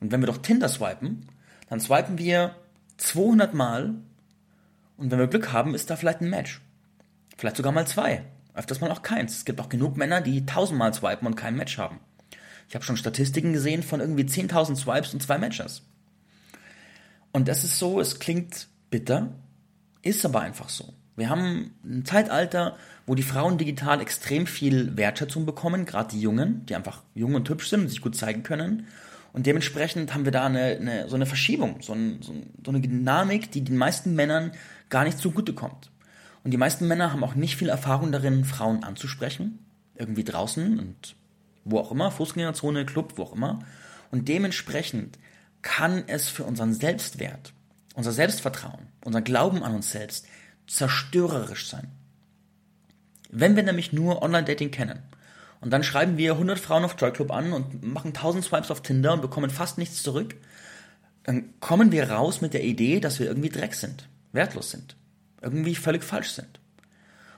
Und 0.00 0.12
wenn 0.12 0.20
wir 0.20 0.28
doch 0.28 0.38
Tinder 0.38 0.68
swipen, 0.68 1.28
dann 1.68 1.80
swipen 1.80 2.18
wir 2.18 2.54
200 2.98 3.54
Mal 3.54 3.94
und 4.96 5.10
wenn 5.10 5.18
wir 5.18 5.26
Glück 5.26 5.52
haben, 5.52 5.74
ist 5.74 5.90
da 5.90 5.96
vielleicht 5.96 6.20
ein 6.20 6.30
Match. 6.30 6.60
Vielleicht 7.36 7.56
sogar 7.56 7.72
mal 7.72 7.86
zwei. 7.86 8.24
Öfters 8.54 8.80
mal 8.80 8.92
auch 8.92 9.02
keins. 9.02 9.38
Es 9.38 9.44
gibt 9.44 9.60
auch 9.60 9.68
genug 9.68 9.96
Männer, 9.96 10.20
die 10.20 10.38
1000 10.40 10.78
Mal 10.78 10.94
swipen 10.94 11.26
und 11.26 11.34
kein 11.34 11.56
Match 11.56 11.78
haben. 11.78 11.98
Ich 12.68 12.76
habe 12.76 12.84
schon 12.84 12.96
Statistiken 12.96 13.52
gesehen 13.52 13.82
von 13.82 14.00
irgendwie 14.00 14.22
10.000 14.22 14.76
Swipes 14.76 15.12
und 15.12 15.22
zwei 15.22 15.38
Matches. 15.38 15.82
Und 17.32 17.48
das 17.48 17.64
ist 17.64 17.78
so, 17.78 18.00
es 18.00 18.20
klingt 18.20 18.68
bitter, 18.90 19.32
ist 20.02 20.24
aber 20.24 20.40
einfach 20.40 20.68
so. 20.68 20.94
Wir 21.16 21.28
haben 21.30 21.74
ein 21.84 22.04
Zeitalter, 22.04 22.76
wo 23.06 23.14
die 23.14 23.22
Frauen 23.22 23.58
digital 23.58 24.00
extrem 24.00 24.46
viel 24.46 24.96
Wertschätzung 24.96 25.46
bekommen, 25.46 25.84
gerade 25.84 26.10
die 26.10 26.20
Jungen, 26.20 26.66
die 26.66 26.74
einfach 26.74 27.02
jung 27.14 27.34
und 27.34 27.48
hübsch 27.48 27.68
sind 27.68 27.82
und 27.82 27.88
sich 27.88 28.00
gut 28.00 28.16
zeigen 28.16 28.42
können. 28.42 28.86
Und 29.32 29.46
dementsprechend 29.46 30.14
haben 30.14 30.24
wir 30.24 30.32
da 30.32 30.46
eine, 30.46 30.76
eine 30.76 31.08
so 31.08 31.16
eine 31.16 31.26
Verschiebung, 31.26 31.80
so, 31.80 31.92
ein, 31.92 32.20
so, 32.22 32.70
eine 32.70 32.80
Dynamik, 32.80 33.50
die 33.50 33.62
den 33.62 33.76
meisten 33.76 34.14
Männern 34.14 34.52
gar 34.90 35.04
nicht 35.04 35.18
zugutekommt. 35.18 35.90
Und 36.44 36.50
die 36.50 36.56
meisten 36.56 36.86
Männer 36.86 37.12
haben 37.12 37.24
auch 37.24 37.34
nicht 37.34 37.56
viel 37.56 37.68
Erfahrung 37.68 38.12
darin, 38.12 38.44
Frauen 38.44 38.84
anzusprechen, 38.84 39.58
irgendwie 39.96 40.24
draußen 40.24 40.78
und 40.78 41.16
wo 41.64 41.78
auch 41.78 41.90
immer, 41.90 42.10
Fußgängerzone, 42.10 42.86
Club, 42.86 43.14
wo 43.16 43.22
auch 43.22 43.32
immer. 43.32 43.60
Und 44.10 44.28
dementsprechend 44.28 45.18
kann 45.62 46.04
es 46.06 46.28
für 46.28 46.44
unseren 46.44 46.74
Selbstwert, 46.74 47.54
unser 47.94 48.12
Selbstvertrauen, 48.12 48.86
unser 49.04 49.22
Glauben 49.22 49.62
an 49.62 49.74
uns 49.74 49.90
selbst 49.90 50.26
zerstörerisch 50.66 51.68
sein. 51.68 51.90
Wenn 53.30 53.56
wir 53.56 53.62
nämlich 53.62 53.92
nur 53.92 54.22
Online-Dating 54.22 54.70
kennen 54.70 55.02
und 55.60 55.70
dann 55.70 55.82
schreiben 55.82 56.16
wir 56.16 56.32
100 56.32 56.58
Frauen 56.58 56.84
auf 56.84 56.96
Joy 56.98 57.12
Club 57.12 57.32
an 57.32 57.52
und 57.52 57.82
machen 57.82 58.08
1000 58.08 58.44
Swipes 58.44 58.70
auf 58.70 58.82
Tinder 58.82 59.12
und 59.12 59.22
bekommen 59.22 59.50
fast 59.50 59.78
nichts 59.78 60.02
zurück, 60.02 60.36
dann 61.24 61.58
kommen 61.60 61.90
wir 61.90 62.10
raus 62.10 62.40
mit 62.40 62.54
der 62.54 62.64
Idee, 62.64 63.00
dass 63.00 63.18
wir 63.18 63.26
irgendwie 63.26 63.48
Dreck 63.48 63.74
sind, 63.74 64.08
wertlos 64.32 64.70
sind, 64.70 64.96
irgendwie 65.40 65.74
völlig 65.74 66.04
falsch 66.04 66.30
sind. 66.30 66.60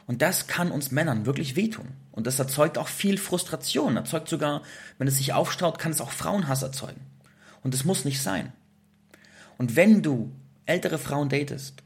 Und 0.07 0.23
das 0.23 0.47
kann 0.47 0.71
uns 0.71 0.93
Männern 0.93 1.27
wirklich 1.27 1.57
wehtun. 1.57 1.89
Und 2.13 2.27
das 2.27 2.39
erzeugt 2.39 2.79
auch 2.79 2.89
viel 2.89 3.19
Frustration, 3.19 3.97
erzeugt 3.97 4.29
sogar, 4.29 4.63
wenn 4.99 5.09
es 5.09 5.19
sich 5.19 5.33
aufstaut, 5.33 5.79
kann 5.79 5.93
es 5.93 6.01
auch 6.01 6.13
Frauenhass 6.13 6.63
erzeugen. 6.63 7.01
Und 7.63 7.75
das 7.75 7.85
muss 7.85 8.05
nicht 8.05 8.23
sein. 8.23 8.53
Und 9.59 9.75
wenn 9.75 10.03
du 10.03 10.33
ältere 10.67 10.99
Frauen 10.99 11.29
datest, 11.29 11.83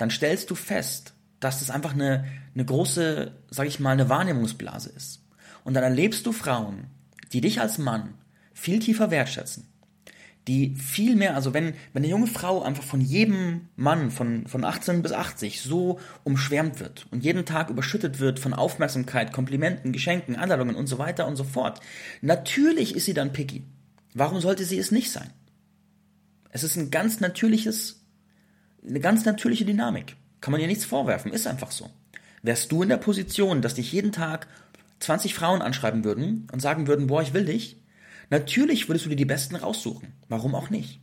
dann 0.00 0.10
stellst 0.10 0.50
du 0.50 0.54
fest, 0.54 1.14
dass 1.40 1.60
das 1.60 1.70
einfach 1.70 1.94
eine, 1.94 2.24
eine 2.54 2.64
große, 2.64 3.32
sag 3.50 3.66
ich 3.66 3.80
mal, 3.80 3.92
eine 3.92 4.08
Wahrnehmungsblase 4.08 4.90
ist. 4.90 5.24
Und 5.64 5.74
dann 5.74 5.84
erlebst 5.84 6.26
du 6.26 6.32
Frauen, 6.32 6.86
die 7.32 7.40
dich 7.40 7.60
als 7.60 7.78
Mann 7.78 8.14
viel 8.52 8.78
tiefer 8.78 9.10
wertschätzen, 9.10 9.68
die 10.48 10.74
viel 10.74 11.16
mehr, 11.16 11.34
also 11.34 11.54
wenn, 11.54 11.74
wenn 11.92 12.02
eine 12.02 12.08
junge 12.08 12.26
Frau 12.26 12.62
einfach 12.62 12.82
von 12.82 13.00
jedem 13.00 13.68
Mann 13.76 14.10
von, 14.10 14.46
von 14.46 14.64
18 14.64 15.02
bis 15.02 15.12
80 15.12 15.60
so 15.60 16.00
umschwärmt 16.24 16.80
wird 16.80 17.06
und 17.10 17.22
jeden 17.22 17.44
Tag 17.44 17.70
überschüttet 17.70 18.20
wird 18.20 18.38
von 18.38 18.54
Aufmerksamkeit, 18.54 19.32
Komplimenten, 19.32 19.92
Geschenken, 19.92 20.36
Einladungen 20.36 20.76
und 20.76 20.86
so 20.86 20.98
weiter 20.98 21.26
und 21.26 21.36
so 21.36 21.44
fort, 21.44 21.80
natürlich 22.22 22.96
ist 22.96 23.04
sie 23.04 23.14
dann 23.14 23.32
picky. 23.32 23.64
Warum 24.14 24.40
sollte 24.40 24.64
sie 24.64 24.78
es 24.78 24.90
nicht 24.90 25.12
sein? 25.12 25.30
Es 26.50 26.64
ist 26.64 26.76
ein 26.76 26.90
ganz 26.90 27.20
natürliches, 27.20 27.99
eine 28.86 29.00
ganz 29.00 29.24
natürliche 29.24 29.64
Dynamik. 29.64 30.16
Kann 30.40 30.52
man 30.52 30.60
ihr 30.60 30.66
nichts 30.66 30.84
vorwerfen, 30.84 31.32
ist 31.32 31.46
einfach 31.46 31.70
so. 31.70 31.90
Wärst 32.42 32.72
du 32.72 32.82
in 32.82 32.88
der 32.88 32.96
Position, 32.96 33.60
dass 33.60 33.74
dich 33.74 33.92
jeden 33.92 34.12
Tag 34.12 34.46
20 35.00 35.34
Frauen 35.34 35.62
anschreiben 35.62 36.04
würden 36.04 36.46
und 36.52 36.60
sagen 36.60 36.86
würden, 36.86 37.06
boah, 37.06 37.22
ich 37.22 37.34
will 37.34 37.44
dich, 37.44 37.76
natürlich 38.30 38.88
würdest 38.88 39.06
du 39.06 39.10
dir 39.10 39.16
die 39.16 39.24
Besten 39.24 39.56
raussuchen. 39.56 40.12
Warum 40.28 40.54
auch 40.54 40.70
nicht? 40.70 41.00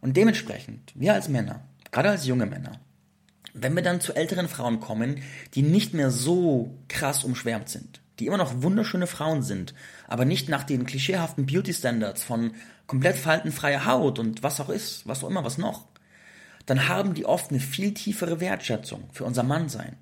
Und 0.00 0.16
dementsprechend, 0.16 0.92
wir 0.94 1.14
als 1.14 1.28
Männer, 1.28 1.64
gerade 1.90 2.10
als 2.10 2.26
junge 2.26 2.46
Männer, 2.46 2.80
wenn 3.54 3.74
wir 3.74 3.82
dann 3.82 4.00
zu 4.00 4.14
älteren 4.14 4.48
Frauen 4.48 4.80
kommen, 4.80 5.22
die 5.54 5.62
nicht 5.62 5.94
mehr 5.94 6.10
so 6.10 6.76
krass 6.88 7.24
umschwärmt 7.24 7.68
sind, 7.68 8.00
die 8.18 8.26
immer 8.26 8.36
noch 8.36 8.62
wunderschöne 8.62 9.06
Frauen 9.06 9.42
sind, 9.42 9.74
aber 10.08 10.24
nicht 10.24 10.48
nach 10.48 10.64
den 10.64 10.86
klischeehaften 10.86 11.46
Beauty 11.46 11.72
Standards 11.72 12.22
von 12.22 12.52
komplett 12.86 13.16
faltenfreier 13.16 13.86
Haut 13.86 14.18
und 14.18 14.42
was 14.42 14.60
auch 14.60 14.68
ist, 14.68 15.06
was 15.06 15.22
auch 15.22 15.30
immer, 15.30 15.44
was 15.44 15.56
noch, 15.56 15.86
dann 16.66 16.88
haben 16.88 17.14
die 17.14 17.26
oft 17.26 17.50
eine 17.50 17.60
viel 17.60 17.92
tiefere 17.94 18.40
Wertschätzung 18.40 19.08
für 19.12 19.24
unser 19.24 19.42
Mannsein. 19.42 19.96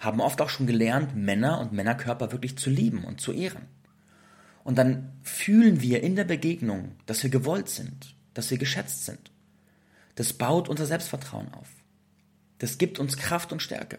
Haben 0.00 0.20
oft 0.20 0.40
auch 0.40 0.50
schon 0.50 0.66
gelernt, 0.66 1.16
Männer 1.16 1.60
und 1.60 1.72
Männerkörper 1.72 2.32
wirklich 2.32 2.56
zu 2.58 2.70
lieben 2.70 3.04
und 3.04 3.20
zu 3.20 3.32
ehren. 3.32 3.66
Und 4.62 4.78
dann 4.78 5.12
fühlen 5.22 5.80
wir 5.80 6.02
in 6.02 6.16
der 6.16 6.24
Begegnung, 6.24 6.96
dass 7.06 7.22
wir 7.22 7.30
gewollt 7.30 7.68
sind, 7.68 8.14
dass 8.34 8.50
wir 8.50 8.58
geschätzt 8.58 9.04
sind. 9.04 9.30
Das 10.16 10.32
baut 10.32 10.68
unser 10.68 10.86
Selbstvertrauen 10.86 11.52
auf. 11.54 11.68
Das 12.58 12.78
gibt 12.78 12.98
uns 12.98 13.16
Kraft 13.16 13.52
und 13.52 13.62
Stärke 13.62 13.98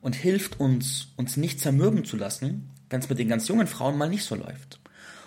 und 0.00 0.14
hilft 0.14 0.60
uns, 0.60 1.08
uns 1.16 1.36
nicht 1.36 1.60
zermürben 1.60 2.04
zu 2.04 2.16
lassen, 2.16 2.70
wenn 2.90 3.00
es 3.00 3.08
mit 3.08 3.18
den 3.18 3.28
ganz 3.28 3.48
jungen 3.48 3.66
Frauen 3.66 3.98
mal 3.98 4.08
nicht 4.08 4.24
so 4.24 4.34
läuft. 4.34 4.80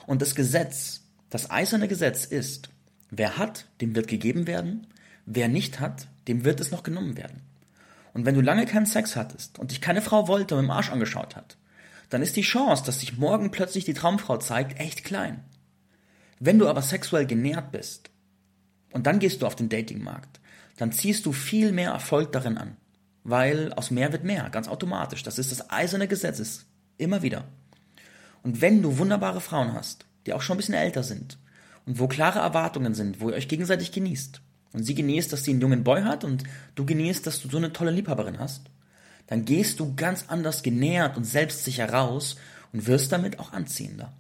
Und 0.08 0.22
das 0.22 0.36
Gesetz, 0.36 1.02
das 1.30 1.50
eiserne 1.52 1.88
Gesetz 1.88 2.26
ist, 2.26 2.70
wer 3.10 3.38
hat, 3.38 3.68
dem 3.82 3.96
wird 3.96 4.08
gegeben 4.08 4.48
werden, 4.48 4.88
Wer 5.26 5.48
nicht 5.48 5.80
hat, 5.80 6.08
dem 6.28 6.44
wird 6.44 6.60
es 6.60 6.72
noch 6.72 6.84
genommen 6.84 7.18
werden. 7.18 7.42
Und 8.14 8.26
wenn 8.26 8.36
du 8.36 8.42
lange 8.42 8.66
keinen 8.66 8.86
Sex 8.86 9.16
hattest 9.16 9.60
und 9.60 9.72
dich 9.72 9.82
keine 9.82 10.02
Frau 10.02 10.28
wollte 10.28 10.56
und 10.56 10.64
im 10.66 10.72
Arsch 10.72 10.92
angeschaut 10.92 11.36
hat, 11.36 11.58
dann 12.10 12.22
ist 12.22 12.36
die 12.36 12.42
Chance, 12.42 12.84
dass 12.86 13.00
sich 13.00 13.18
morgen 13.18 13.52
plötzlich 13.52 13.86
die 13.86 13.94
Traumfrau 13.94 14.38
zeigt, 14.38 14.80
echt 14.80 15.04
klein. 15.04 15.44
Wenn 16.40 16.60
du 16.60 16.68
aber 16.68 16.82
sexuell 16.82 17.26
genährt 17.26 17.72
bist 17.72 18.10
und 18.92 19.08
dann 19.08 19.20
gehst 19.20 19.42
du 19.42 19.48
auf 19.48 19.56
den 19.56 19.70
Datingmarkt, 19.70 20.40
dann 20.78 20.92
ziehst 20.92 21.26
du 21.26 21.32
viel 21.32 21.72
mehr 21.72 21.92
Erfolg 21.92 22.32
darin 22.32 22.58
an. 22.58 22.76
Weil 23.24 23.72
aus 23.74 23.92
mehr 23.92 24.12
wird 24.12 24.24
mehr, 24.24 24.50
ganz 24.50 24.68
automatisch. 24.68 25.24
Das 25.24 25.38
ist 25.38 25.52
das 25.52 25.70
eiserne 25.70 26.08
Gesetz, 26.08 26.66
immer 26.98 27.22
wieder. 27.22 27.46
Und 28.44 28.62
wenn 28.62 28.82
du 28.82 28.98
wunderbare 28.98 29.42
Frauen 29.42 29.74
hast, 29.74 30.06
die 30.26 30.34
auch 30.34 30.42
schon 30.42 30.56
ein 30.56 30.58
bisschen 30.58 30.76
älter 30.76 31.04
sind 31.04 31.38
und 31.86 32.00
wo 32.00 32.08
klare 32.08 32.40
Erwartungen 32.40 32.94
sind, 32.94 33.22
wo 33.22 33.30
ihr 33.30 33.36
euch 33.36 33.48
gegenseitig 33.48 33.92
genießt, 33.92 34.42
und 34.74 34.84
sie 34.84 34.96
genießt, 34.96 35.32
dass 35.32 35.44
sie 35.44 35.52
einen 35.52 35.62
jungen 35.62 35.84
Boy 35.84 36.04
hat 36.04 36.24
und 36.24 36.44
du 36.76 36.86
genießt, 36.86 37.26
dass 37.28 37.42
du 37.42 37.50
so 37.50 37.58
eine 37.58 37.74
tolle 37.74 37.92
Liebhaberin 37.92 38.40
hast, 38.40 38.64
dann 39.28 39.46
gehst 39.46 39.80
du 39.80 39.96
ganz 39.96 40.26
anders 40.28 40.64
genährt 40.64 41.18
und 41.18 41.24
selbstsicher 41.24 41.90
raus 41.90 42.36
und 42.74 42.88
wirst 42.88 43.12
damit 43.12 43.40
auch 43.40 43.54
anziehender. 43.54 44.14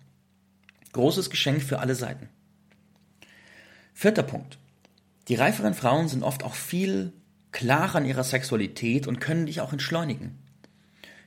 Großes 0.93 1.29
Geschenk 1.29 1.63
für 1.63 1.79
alle 1.79 1.95
Seiten. 1.95 2.29
Vierter 3.93 4.23
Punkt. 4.23 4.57
Die 5.27 5.35
reiferen 5.35 5.73
Frauen 5.73 6.07
sind 6.07 6.23
oft 6.23 6.43
auch 6.43 6.55
viel 6.55 7.13
klarer 7.51 7.99
in 7.99 8.05
ihrer 8.05 8.23
Sexualität 8.23 9.07
und 9.07 9.19
können 9.19 9.45
dich 9.45 9.61
auch 9.61 9.71
entschleunigen. 9.71 10.37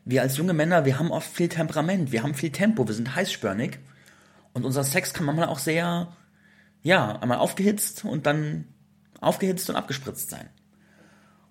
Wir 0.05 0.23
als 0.23 0.37
junge 0.37 0.53
Männer, 0.53 0.85
wir 0.85 0.99
haben 0.99 1.11
oft 1.11 1.31
viel 1.31 1.49
Temperament, 1.49 2.13
wir 2.13 2.23
haben 2.23 2.35
viel 2.35 2.51
Tempo, 2.51 2.87
wir 2.87 2.95
sind 2.95 3.15
heißspörnig 3.15 3.79
und 4.53 4.65
unser 4.65 4.85
Sex 4.85 5.15
kann 5.15 5.25
manchmal 5.25 5.49
auch 5.49 5.59
sehr, 5.59 6.15
ja, 6.83 7.19
einmal 7.21 7.39
aufgehitzt 7.39 8.05
und 8.05 8.27
dann 8.27 8.67
aufgehitzt 9.25 9.69
und 9.71 9.77
abgespritzt 9.77 10.31
sein. 10.31 10.49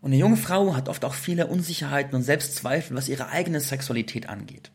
Und 0.02 0.12
eine 0.12 0.20
junge 0.20 0.38
Frau 0.38 0.76
hat 0.76 0.90
oft 0.90 1.06
auch 1.06 1.14
viele 1.14 1.48
Unsicherheiten 1.48 2.16
und 2.16 2.24
Selbstzweifel, 2.24 2.98
was 2.98 3.08
ihre 3.08 3.30
eigene 3.30 3.60
Sexualität 3.60 4.28
angeht. 4.28 4.72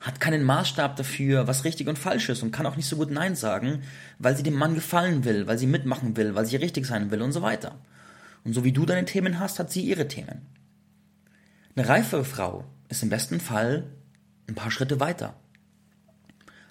Hat 0.00 0.20
keinen 0.20 0.44
Maßstab 0.44 0.96
dafür, 0.96 1.46
was 1.46 1.64
richtig 1.64 1.88
und 1.88 1.98
falsch 1.98 2.28
ist 2.28 2.42
und 2.42 2.50
kann 2.50 2.66
auch 2.66 2.76
nicht 2.76 2.88
so 2.88 2.96
gut 2.96 3.10
Nein 3.10 3.34
sagen, 3.34 3.82
weil 4.18 4.36
sie 4.36 4.42
dem 4.42 4.54
Mann 4.54 4.74
gefallen 4.74 5.24
will, 5.24 5.46
weil 5.46 5.58
sie 5.58 5.66
mitmachen 5.66 6.16
will, 6.16 6.34
weil 6.34 6.44
sie 6.44 6.56
richtig 6.56 6.86
sein 6.86 7.10
will 7.10 7.22
und 7.22 7.32
so 7.32 7.40
weiter. 7.40 7.78
Und 8.44 8.52
so 8.52 8.64
wie 8.64 8.72
du 8.72 8.84
deine 8.84 9.06
Themen 9.06 9.40
hast, 9.40 9.58
hat 9.58 9.70
sie 9.70 9.80
ihre 9.80 10.08
Themen. 10.08 10.46
Eine 11.74 11.88
reifere 11.88 12.24
Frau 12.24 12.64
ist 12.88 13.02
im 13.02 13.08
besten 13.08 13.40
Fall 13.40 13.84
ein 14.46 14.54
paar 14.54 14.70
Schritte 14.70 15.00
weiter. 15.00 15.34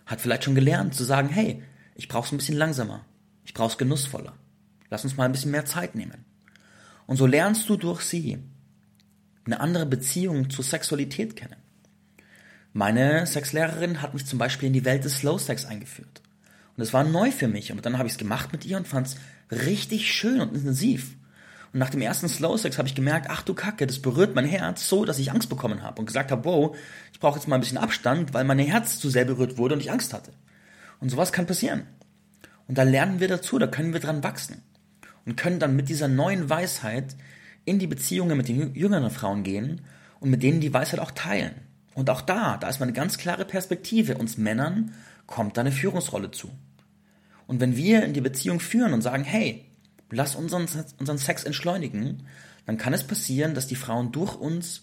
Hat 0.05 0.21
vielleicht 0.21 0.43
schon 0.43 0.55
gelernt 0.55 0.93
zu 0.93 1.03
sagen, 1.03 1.29
hey, 1.29 1.63
ich 1.95 2.07
brauch's 2.07 2.31
ein 2.31 2.37
bisschen 2.37 2.57
langsamer. 2.57 3.03
Ich 3.43 3.53
brauch's 3.53 3.77
genussvoller. 3.77 4.33
Lass 4.95 5.03
uns 5.03 5.17
mal 5.17 5.25
ein 5.25 5.33
bisschen 5.33 5.51
mehr 5.51 5.65
Zeit 5.65 5.95
nehmen. 5.95 6.23
Und 7.05 7.17
so 7.17 7.25
lernst 7.25 7.67
du 7.67 7.75
durch 7.75 7.99
sie 7.99 8.37
eine 9.43 9.59
andere 9.59 9.85
Beziehung 9.85 10.49
zur 10.49 10.63
Sexualität 10.63 11.35
kennen. 11.35 11.57
Meine 12.71 13.27
Sexlehrerin 13.27 14.01
hat 14.01 14.13
mich 14.13 14.25
zum 14.25 14.39
Beispiel 14.39 14.67
in 14.67 14.73
die 14.73 14.85
Welt 14.85 15.03
des 15.03 15.17
Slow 15.17 15.37
Sex 15.37 15.65
eingeführt. 15.65 16.21
Und 16.77 16.83
es 16.83 16.93
war 16.93 17.03
neu 17.03 17.29
für 17.31 17.49
mich. 17.49 17.73
Und 17.73 17.85
dann 17.85 17.97
habe 17.97 18.07
ich 18.07 18.13
es 18.13 18.17
gemacht 18.17 18.53
mit 18.53 18.63
ihr 18.63 18.77
und 18.77 18.87
fand 18.87 19.07
es 19.07 19.17
richtig 19.51 20.13
schön 20.13 20.39
und 20.39 20.55
intensiv. 20.55 21.17
Und 21.73 21.79
nach 21.79 21.89
dem 21.89 21.99
ersten 21.99 22.29
Slow 22.29 22.57
Sex 22.57 22.77
habe 22.77 22.87
ich 22.87 22.95
gemerkt, 22.95 23.27
ach 23.29 23.41
du 23.41 23.53
Kacke, 23.53 23.87
das 23.87 24.01
berührt 24.01 24.33
mein 24.33 24.45
Herz 24.45 24.87
so, 24.87 25.03
dass 25.03 25.19
ich 25.19 25.29
Angst 25.29 25.49
bekommen 25.49 25.83
habe 25.83 25.99
und 25.99 26.05
gesagt 26.05 26.31
habe, 26.31 26.45
wow, 26.45 26.77
ich 27.11 27.19
brauche 27.19 27.37
jetzt 27.37 27.49
mal 27.49 27.55
ein 27.55 27.61
bisschen 27.61 27.79
Abstand, 27.79 28.33
weil 28.33 28.45
mein 28.45 28.59
Herz 28.59 28.97
zu 28.97 29.09
sehr 29.09 29.25
berührt 29.25 29.57
wurde 29.57 29.75
und 29.75 29.81
ich 29.81 29.91
Angst 29.91 30.13
hatte. 30.13 30.31
Und 31.01 31.09
sowas 31.09 31.33
kann 31.33 31.47
passieren. 31.47 31.85
Und 32.69 32.77
da 32.77 32.83
lernen 32.83 33.19
wir 33.19 33.27
dazu, 33.27 33.59
da 33.59 33.67
können 33.67 33.91
wir 33.91 33.99
dran 33.99 34.23
wachsen 34.23 34.63
und 35.25 35.37
können 35.37 35.59
dann 35.59 35.75
mit 35.75 35.89
dieser 35.89 36.07
neuen 36.07 36.49
Weisheit 36.49 37.15
in 37.65 37.79
die 37.79 37.87
Beziehungen 37.87 38.37
mit 38.37 38.47
den 38.47 38.75
jüngeren 38.75 39.09
Frauen 39.09 39.43
gehen 39.43 39.81
und 40.19 40.29
mit 40.29 40.43
denen 40.43 40.61
die 40.61 40.73
Weisheit 40.73 40.99
auch 40.99 41.11
teilen. 41.11 41.55
Und 41.93 42.09
auch 42.09 42.21
da, 42.21 42.57
da 42.57 42.69
ist 42.69 42.81
eine 42.81 42.93
ganz 42.93 43.17
klare 43.17 43.45
Perspektive. 43.45 44.17
Uns 44.17 44.37
Männern 44.37 44.93
kommt 45.27 45.57
da 45.57 45.61
eine 45.61 45.71
Führungsrolle 45.71 46.31
zu. 46.31 46.51
Und 47.47 47.59
wenn 47.59 47.75
wir 47.75 48.03
in 48.03 48.13
die 48.13 48.21
Beziehung 48.21 48.59
führen 48.59 48.93
und 48.93 49.01
sagen, 49.01 49.23
hey, 49.23 49.65
lass 50.11 50.35
unseren, 50.35 50.67
unseren 50.99 51.17
Sex 51.17 51.43
entschleunigen, 51.43 52.27
dann 52.65 52.77
kann 52.77 52.93
es 52.93 53.03
passieren, 53.03 53.53
dass 53.53 53.67
die 53.67 53.75
Frauen 53.75 54.11
durch 54.11 54.35
uns 54.35 54.81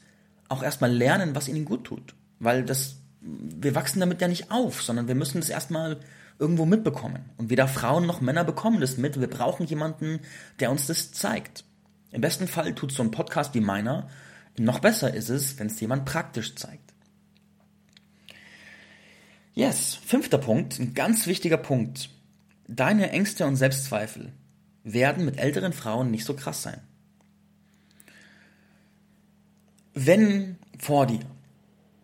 auch 0.49 0.63
erstmal 0.63 0.93
lernen, 0.93 1.35
was 1.35 1.49
ihnen 1.49 1.65
gut 1.65 1.85
tut. 1.85 2.15
Weil 2.39 2.65
das, 2.65 2.97
wir 3.21 3.75
wachsen 3.75 4.01
damit 4.01 4.21
ja 4.21 4.29
nicht 4.29 4.51
auf, 4.51 4.83
sondern 4.83 5.09
wir 5.09 5.15
müssen 5.15 5.41
das 5.41 5.51
erstmal 5.51 5.99
irgendwo 6.39 6.65
mitbekommen. 6.65 7.31
Und 7.37 7.51
weder 7.51 7.69
Frauen 7.69 8.07
noch 8.07 8.21
Männer 8.21 8.45
bekommen 8.45 8.81
das 8.81 8.97
mit. 8.97 9.21
Wir 9.21 9.29
brauchen 9.29 9.67
jemanden, 9.67 10.21
der 10.61 10.71
uns 10.71 10.87
das 10.87 11.13
zeigt. 11.13 11.65
Im 12.11 12.21
besten 12.21 12.49
Fall 12.49 12.75
tut 12.75 12.93
so 12.93 13.03
ein 13.03 13.11
Podcast 13.11 13.55
wie 13.55 13.61
meiner. 13.61 14.09
Noch 14.59 14.81
besser 14.81 15.15
ist 15.15 15.31
es, 15.31 15.59
wenn 15.59 15.69
es 15.69 15.81
jemand 15.81 16.05
praktisch 16.05 16.55
zeigt. 16.57 16.93
Yes, 19.55 19.95
fünfter 19.95 20.39
Punkt, 20.39 20.79
ein 20.79 20.95
ganz 20.95 21.27
wichtiger 21.27 21.59
Punkt. 21.59 22.11
Deine 22.69 23.11
Ängste 23.11 23.47
und 23.47 23.57
Selbstzweifel 23.57 24.33
werden 24.83 25.25
mit 25.25 25.39
älteren 25.39 25.73
Frauen 25.73 26.11
nicht 26.11 26.25
so 26.25 26.35
krass 26.35 26.63
sein. 26.63 26.81
Wenn 29.95 30.57
vor 30.79 31.07
dir 31.07 31.21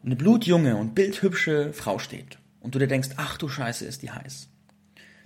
eine 0.04 0.14
blutjunge 0.14 0.76
und 0.76 0.94
bildhübsche 0.94 1.72
Frau 1.72 1.98
steht 1.98 2.37
und 2.60 2.74
du 2.74 2.78
dir 2.78 2.88
denkst, 2.88 3.10
ach 3.16 3.36
du 3.36 3.48
Scheiße, 3.48 3.84
ist 3.84 4.02
die 4.02 4.10
heiß, 4.10 4.48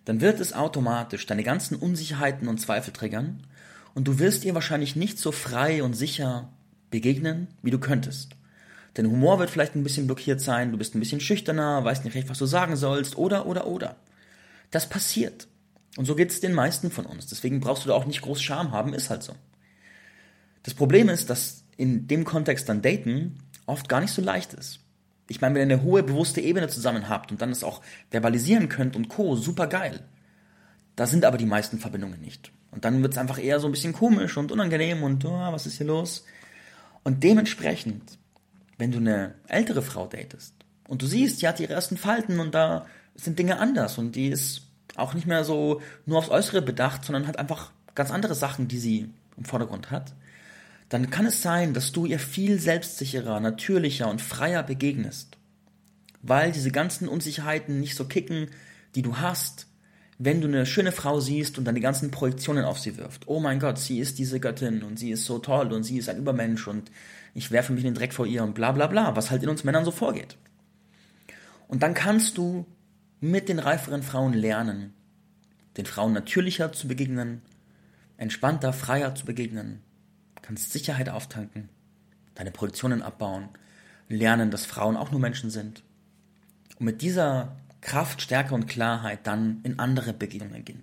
dann 0.04 0.20
wird 0.20 0.40
es 0.40 0.52
automatisch 0.52 1.26
deine 1.26 1.44
ganzen 1.44 1.76
Unsicherheiten 1.76 2.48
und 2.48 2.60
Zweifel 2.60 2.92
triggern 2.92 3.46
und 3.94 4.08
du 4.08 4.18
wirst 4.18 4.44
ihr 4.44 4.54
wahrscheinlich 4.54 4.96
nicht 4.96 5.18
so 5.18 5.32
frei 5.32 5.82
und 5.82 5.94
sicher 5.94 6.52
begegnen, 6.90 7.48
wie 7.62 7.70
du 7.70 7.78
könntest. 7.78 8.36
Dein 8.94 9.06
Humor 9.06 9.38
wird 9.38 9.50
vielleicht 9.50 9.74
ein 9.74 9.84
bisschen 9.84 10.06
blockiert 10.06 10.40
sein, 10.40 10.72
du 10.72 10.78
bist 10.78 10.94
ein 10.94 11.00
bisschen 11.00 11.20
schüchterner, 11.20 11.82
weißt 11.84 12.04
nicht 12.04 12.14
recht, 12.14 12.28
was 12.28 12.38
du 12.38 12.46
sagen 12.46 12.76
sollst, 12.76 13.16
oder, 13.16 13.46
oder, 13.46 13.66
oder. 13.66 13.96
Das 14.70 14.88
passiert. 14.88 15.48
Und 15.96 16.06
so 16.06 16.14
geht 16.14 16.30
es 16.30 16.40
den 16.40 16.52
meisten 16.52 16.90
von 16.90 17.06
uns. 17.06 17.26
Deswegen 17.26 17.60
brauchst 17.60 17.84
du 17.84 17.88
da 17.88 17.94
auch 17.94 18.06
nicht 18.06 18.22
groß 18.22 18.40
Scham 18.42 18.72
haben, 18.72 18.94
ist 18.94 19.10
halt 19.10 19.22
so. 19.22 19.34
Das 20.62 20.74
Problem 20.74 21.08
ist, 21.08 21.30
dass 21.30 21.64
in 21.76 22.06
dem 22.06 22.24
Kontext 22.24 22.68
dann 22.68 22.82
Daten 22.82 23.38
oft 23.66 23.88
gar 23.88 24.00
nicht 24.00 24.12
so 24.12 24.22
leicht 24.22 24.52
ist. 24.54 24.80
Ich 25.28 25.40
meine, 25.40 25.54
wenn 25.54 25.68
ihr 25.68 25.74
eine 25.74 25.82
hohe 25.82 26.02
bewusste 26.02 26.40
Ebene 26.40 26.68
zusammen 26.68 27.08
habt 27.08 27.30
und 27.30 27.40
dann 27.40 27.50
es 27.50 27.64
auch 27.64 27.80
verbalisieren 28.10 28.68
könnt 28.68 28.96
und 28.96 29.08
co, 29.08 29.36
super 29.36 29.66
geil. 29.66 30.00
Da 30.96 31.06
sind 31.06 31.24
aber 31.24 31.38
die 31.38 31.46
meisten 31.46 31.78
Verbindungen 31.78 32.20
nicht. 32.20 32.52
Und 32.70 32.84
dann 32.84 33.02
wird 33.02 33.12
es 33.12 33.18
einfach 33.18 33.38
eher 33.38 33.60
so 33.60 33.66
ein 33.66 33.72
bisschen 33.72 33.92
komisch 33.92 34.36
und 34.36 34.52
unangenehm 34.52 35.02
und 35.02 35.24
oh, 35.24 35.52
was 35.52 35.66
ist 35.66 35.76
hier 35.76 35.86
los? 35.86 36.24
Und 37.02 37.22
dementsprechend, 37.22 38.18
wenn 38.78 38.92
du 38.92 38.98
eine 38.98 39.34
ältere 39.46 39.82
Frau 39.82 40.06
datest 40.06 40.54
und 40.88 41.02
du 41.02 41.06
siehst, 41.06 41.42
die 41.42 41.48
hat 41.48 41.60
ihre 41.60 41.72
ersten 41.72 41.96
Falten 41.96 42.40
und 42.40 42.54
da 42.54 42.86
sind 43.14 43.38
Dinge 43.38 43.58
anders 43.58 43.98
und 43.98 44.16
die 44.16 44.28
ist 44.28 44.62
auch 44.96 45.14
nicht 45.14 45.26
mehr 45.26 45.44
so 45.44 45.80
nur 46.06 46.18
aufs 46.18 46.30
Äußere 46.30 46.62
bedacht, 46.62 47.04
sondern 47.04 47.26
hat 47.26 47.38
einfach 47.38 47.72
ganz 47.94 48.10
andere 48.10 48.34
Sachen, 48.34 48.68
die 48.68 48.78
sie 48.78 49.10
im 49.36 49.44
Vordergrund 49.44 49.90
hat, 49.90 50.12
dann 50.92 51.08
kann 51.08 51.24
es 51.24 51.40
sein, 51.40 51.72
dass 51.72 51.92
du 51.92 52.04
ihr 52.04 52.18
viel 52.18 52.58
selbstsicherer, 52.60 53.40
natürlicher 53.40 54.10
und 54.10 54.20
freier 54.20 54.62
begegnest. 54.62 55.38
Weil 56.20 56.52
diese 56.52 56.70
ganzen 56.70 57.08
Unsicherheiten 57.08 57.80
nicht 57.80 57.96
so 57.96 58.04
kicken, 58.04 58.48
die 58.94 59.00
du 59.00 59.16
hast, 59.16 59.68
wenn 60.18 60.42
du 60.42 60.48
eine 60.48 60.66
schöne 60.66 60.92
Frau 60.92 61.18
siehst 61.18 61.56
und 61.56 61.64
dann 61.64 61.74
die 61.74 61.80
ganzen 61.80 62.10
Projektionen 62.10 62.66
auf 62.66 62.78
sie 62.78 62.98
wirft. 62.98 63.26
Oh 63.26 63.40
mein 63.40 63.58
Gott, 63.58 63.78
sie 63.78 64.00
ist 64.00 64.18
diese 64.18 64.38
Göttin 64.38 64.82
und 64.82 64.98
sie 64.98 65.12
ist 65.12 65.24
so 65.24 65.38
toll 65.38 65.72
und 65.72 65.82
sie 65.82 65.96
ist 65.96 66.10
ein 66.10 66.18
Übermensch 66.18 66.68
und 66.68 66.90
ich 67.32 67.50
werfe 67.50 67.72
mich 67.72 67.84
in 67.84 67.92
den 67.92 67.98
Dreck 67.98 68.12
vor 68.12 68.26
ihr 68.26 68.42
und 68.42 68.54
bla 68.54 68.72
bla 68.72 68.86
bla, 68.86 69.16
was 69.16 69.30
halt 69.30 69.42
in 69.42 69.48
uns 69.48 69.64
Männern 69.64 69.86
so 69.86 69.92
vorgeht. 69.92 70.36
Und 71.68 71.82
dann 71.82 71.94
kannst 71.94 72.36
du 72.36 72.66
mit 73.18 73.48
den 73.48 73.58
reiferen 73.58 74.02
Frauen 74.02 74.34
lernen, 74.34 74.92
den 75.78 75.86
Frauen 75.86 76.12
natürlicher 76.12 76.70
zu 76.72 76.86
begegnen, 76.86 77.40
entspannter, 78.18 78.74
freier 78.74 79.14
zu 79.14 79.24
begegnen, 79.24 79.80
kannst 80.42 80.72
Sicherheit 80.72 81.08
auftanken, 81.08 81.68
deine 82.34 82.50
Produktionen 82.50 83.02
abbauen, 83.02 83.48
lernen, 84.08 84.50
dass 84.50 84.66
Frauen 84.66 84.96
auch 84.96 85.10
nur 85.10 85.20
Menschen 85.20 85.50
sind. 85.50 85.82
Und 86.78 86.86
mit 86.86 87.02
dieser 87.02 87.56
Kraft, 87.80 88.22
Stärke 88.22 88.54
und 88.54 88.66
Klarheit 88.66 89.26
dann 89.26 89.60
in 89.62 89.78
andere 89.78 90.12
Begegnungen 90.12 90.64
gehen. 90.64 90.82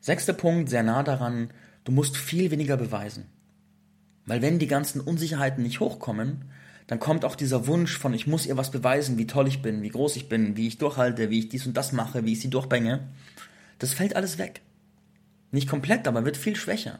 Sechster 0.00 0.32
Punkt, 0.32 0.70
sehr 0.70 0.82
nah 0.82 1.02
daran, 1.02 1.50
du 1.84 1.92
musst 1.92 2.16
viel 2.16 2.50
weniger 2.50 2.76
beweisen. 2.76 3.26
Weil 4.26 4.42
wenn 4.42 4.58
die 4.58 4.66
ganzen 4.66 5.00
Unsicherheiten 5.00 5.62
nicht 5.62 5.80
hochkommen, 5.80 6.44
dann 6.86 6.98
kommt 6.98 7.24
auch 7.24 7.36
dieser 7.36 7.66
Wunsch 7.66 7.96
von, 7.96 8.14
ich 8.14 8.26
muss 8.26 8.46
ihr 8.46 8.56
was 8.56 8.70
beweisen, 8.70 9.16
wie 9.18 9.26
toll 9.26 9.46
ich 9.46 9.62
bin, 9.62 9.82
wie 9.82 9.90
groß 9.90 10.16
ich 10.16 10.28
bin, 10.28 10.56
wie 10.56 10.66
ich 10.66 10.78
durchhalte, 10.78 11.30
wie 11.30 11.38
ich 11.38 11.48
dies 11.48 11.66
und 11.66 11.76
das 11.76 11.92
mache, 11.92 12.24
wie 12.24 12.32
ich 12.32 12.40
sie 12.40 12.50
durchbänge. 12.50 13.08
Das 13.78 13.92
fällt 13.92 14.16
alles 14.16 14.38
weg. 14.38 14.60
Nicht 15.52 15.68
komplett, 15.68 16.08
aber 16.08 16.24
wird 16.24 16.36
viel 16.36 16.56
schwächer. 16.56 16.98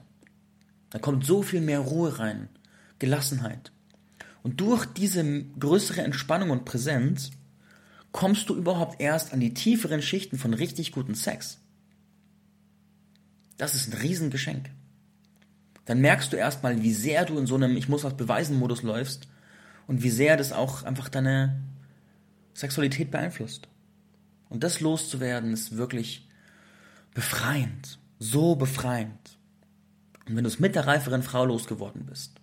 Da 0.91 0.99
kommt 0.99 1.25
so 1.25 1.43
viel 1.43 1.61
mehr 1.61 1.81
Ruhe 1.81 2.19
rein, 2.19 2.49
Gelassenheit. 2.99 3.73
Und 4.43 4.61
durch 4.61 4.87
diese 4.87 5.45
größere 5.59 6.03
Entspannung 6.03 6.51
und 6.51 6.65
Präsenz 6.65 7.31
kommst 8.13 8.49
du 8.49 8.57
überhaupt 8.57 9.01
erst 9.01 9.33
an 9.33 9.41
die 9.41 9.55
tieferen 9.55 10.03
Schichten 10.03 10.39
von 10.39 10.55
richtig 10.55 10.93
guten 10.93 11.15
Sex. 11.15 11.59
Das 13.57 13.75
ist 13.75 13.93
ein 13.93 13.99
Riesengeschenk. 13.99 14.71
Dann 15.85 16.01
merkst 16.01 16.33
du 16.33 16.37
erstmal, 16.37 16.83
wie 16.83 16.93
sehr 16.93 17.25
du 17.25 17.39
in 17.39 17.47
so 17.47 17.57
einem 17.57 17.77
Ich 17.77 17.89
muss 17.89 18.05
was 18.05 18.17
beweisen 18.17 18.59
Modus 18.59 18.83
läufst 18.83 19.29
und 19.87 20.03
wie 20.03 20.11
sehr 20.11 20.37
das 20.37 20.53
auch 20.53 20.83
einfach 20.83 21.09
deine 21.09 21.61
Sexualität 22.55 23.11
beeinflusst. 23.11 23.69
Und 24.49 24.65
das 24.65 24.81
loszuwerden 24.81 25.53
ist 25.53 25.77
wirklich 25.77 26.29
befreiend, 27.15 27.99
so 28.19 28.57
befreiend. 28.57 29.39
Und 30.27 30.37
wenn 30.37 30.45
du 30.45 30.49
es 30.49 30.61
mit 30.61 30.75
der 30.75 30.87
reiferen 30.87 31.23
Frau 31.23 31.45
losgeworden 31.45 32.07
bist, 32.07 32.41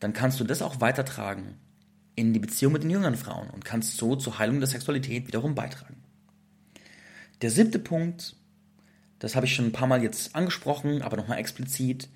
dann 0.00 0.12
kannst 0.12 0.40
du 0.40 0.44
das 0.44 0.62
auch 0.62 0.80
weitertragen 0.80 1.58
in 2.14 2.32
die 2.32 2.38
Beziehung 2.38 2.72
mit 2.72 2.82
den 2.82 2.90
jüngeren 2.90 3.16
Frauen 3.16 3.48
und 3.50 3.64
kannst 3.64 3.96
so 3.96 4.16
zur 4.16 4.38
Heilung 4.38 4.60
der 4.60 4.68
Sexualität 4.68 5.26
wiederum 5.26 5.54
beitragen. 5.54 6.02
Der 7.40 7.50
siebte 7.50 7.78
Punkt, 7.78 8.36
das 9.18 9.34
habe 9.34 9.46
ich 9.46 9.54
schon 9.54 9.66
ein 9.66 9.72
paar 9.72 9.88
Mal 9.88 10.02
jetzt 10.02 10.34
angesprochen, 10.36 11.02
aber 11.02 11.16
nochmal 11.16 11.38
explizit. 11.38 12.08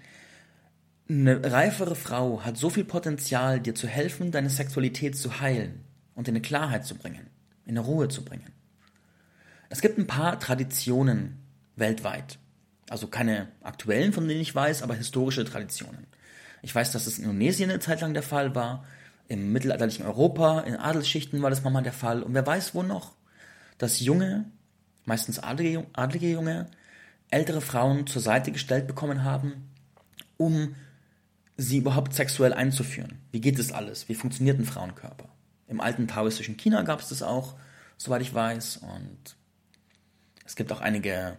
Eine 1.09 1.53
reifere 1.53 1.95
Frau 1.95 2.45
hat 2.45 2.57
so 2.57 2.69
viel 2.69 2.85
Potenzial, 2.85 3.61
dir 3.61 3.75
zu 3.75 3.87
helfen, 3.87 4.33
deine 4.33 4.51
Sexualität 4.51 5.17
zu 5.17 5.41
heilen 5.41 5.85
und 6.15 6.29
in 6.29 6.33
eine 6.33 6.43
Klarheit 6.43 6.85
zu 6.85 6.97
bringen, 6.97 7.31
in 7.65 7.79
eine 7.79 7.87
Ruhe 7.87 8.09
zu 8.09 8.25
bringen. 8.25 8.53
Es 9.69 9.81
gibt 9.81 9.99
ein 9.99 10.07
paar 10.07 10.39
Traditionen 10.39 11.39
weltweit, 11.77 12.39
also 12.88 13.07
keine 13.07 13.49
aktuellen, 13.62 14.12
von 14.12 14.29
denen 14.29 14.40
ich 14.40 14.55
weiß, 14.55 14.83
aber 14.83 14.94
historische 14.94 15.44
Traditionen. 15.44 16.07
Ich 16.62 16.75
weiß, 16.75 16.92
dass 16.92 17.07
es 17.07 17.18
in 17.18 17.25
Indonesien 17.25 17.70
eine 17.70 17.81
Zeit 17.81 18.01
lang 18.01 18.14
der 18.14 18.22
Fall 18.22 18.55
war, 18.55 18.85
im 19.29 19.53
mittelalterlichen 19.53 20.07
Europa, 20.07 20.61
in 20.61 20.77
Adelsschichten 20.77 21.42
war 21.42 21.51
das 21.51 21.62
manchmal 21.62 21.83
der 21.83 21.92
Fall. 21.92 22.22
Und 22.22 22.35
wer 22.35 22.46
weiß 22.46 22.75
wo 22.75 22.83
noch, 22.83 23.12
dass 23.79 24.01
junge, 24.01 24.44
meistens 25.05 25.38
adlige, 25.38 25.87
adlige 25.92 26.31
junge, 26.31 26.66
ältere 27.31 27.61
Frauen 27.61 28.07
zur 28.07 28.22
Seite 28.22 28.53
gestellt 28.53 28.87
bekommen 28.87 29.25
haben, 29.25 29.70
um 30.37 30.77
sie 31.57 31.79
überhaupt 31.79 32.14
sexuell 32.14 32.53
einzuführen. 32.53 33.18
Wie 33.33 33.40
geht 33.40 33.59
das 33.59 33.72
alles? 33.72 34.09
Wie 34.09 34.14
funktioniert 34.14 34.59
ein 34.59 34.64
Frauenkörper? 34.64 35.29
Im 35.66 35.81
alten 35.81 36.07
taoistischen 36.07 36.57
China 36.57 36.83
gab 36.83 37.01
es 37.01 37.09
das 37.09 37.22
auch, 37.22 37.57
soweit 37.96 38.22
ich 38.22 38.33
weiß. 38.33 38.79
Und 38.79 39.37
es 40.44 40.55
gibt 40.55 40.70
auch 40.70 40.81
einige 40.81 41.37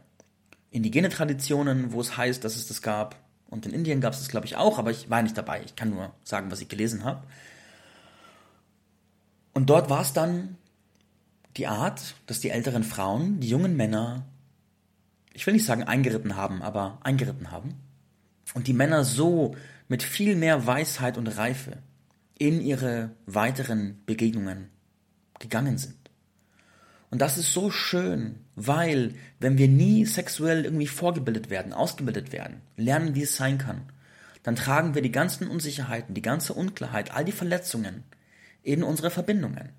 indigene 0.71 1.09
Traditionen, 1.09 1.91
wo 1.91 2.01
es 2.01 2.17
heißt, 2.17 2.43
dass 2.43 2.55
es 2.55 2.67
das 2.67 2.81
gab. 2.81 3.15
Und 3.49 3.65
in 3.65 3.73
Indien 3.73 4.01
gab 4.01 4.13
es 4.13 4.19
das, 4.19 4.29
glaube 4.29 4.45
ich, 4.45 4.55
auch, 4.55 4.77
aber 4.77 4.91
ich 4.91 5.09
war 5.09 5.21
nicht 5.21 5.37
dabei. 5.37 5.61
Ich 5.65 5.75
kann 5.75 5.89
nur 5.89 6.13
sagen, 6.23 6.51
was 6.51 6.61
ich 6.61 6.67
gelesen 6.67 7.03
habe. 7.03 7.23
Und 9.53 9.69
dort 9.69 9.89
war 9.89 10.01
es 10.01 10.13
dann 10.13 10.57
die 11.55 11.67
Art, 11.67 12.15
dass 12.27 12.39
die 12.39 12.49
älteren 12.49 12.83
Frauen 12.83 13.39
die 13.39 13.49
jungen 13.49 13.75
Männer, 13.75 14.25
ich 15.33 15.45
will 15.47 15.53
nicht 15.53 15.65
sagen 15.65 15.83
eingeritten 15.83 16.35
haben, 16.35 16.61
aber 16.61 16.99
eingeritten 17.03 17.51
haben. 17.51 17.75
Und 18.53 18.67
die 18.67 18.73
Männer 18.73 19.03
so 19.03 19.55
mit 19.87 20.03
viel 20.03 20.35
mehr 20.35 20.67
Weisheit 20.67 21.17
und 21.17 21.27
Reife 21.27 21.77
in 22.37 22.61
ihre 22.61 23.11
weiteren 23.25 24.01
Begegnungen 24.05 24.69
gegangen 25.39 25.77
sind. 25.77 25.95
Und 27.09 27.21
das 27.21 27.37
ist 27.37 27.53
so 27.53 27.71
schön, 27.71 28.39
weil 28.55 29.15
wenn 29.39 29.57
wir 29.57 29.67
nie 29.67 30.05
sexuell 30.05 30.65
irgendwie 30.65 30.87
vorgebildet 30.87 31.49
werden, 31.49 31.73
ausgebildet 31.73 32.31
werden, 32.31 32.61
lernen, 32.75 33.15
wie 33.15 33.23
es 33.23 33.37
sein 33.37 33.57
kann, 33.57 33.83
dann 34.43 34.55
tragen 34.55 34.93
wir 34.93 35.01
die 35.01 35.11
ganzen 35.11 35.47
Unsicherheiten, 35.47 36.13
die 36.13 36.21
ganze 36.21 36.53
Unklarheit, 36.53 37.11
all 37.11 37.25
die 37.25 37.31
Verletzungen 37.31 38.03
in 38.63 38.83
unsere 38.83 39.09
Verbindungen 39.09 39.69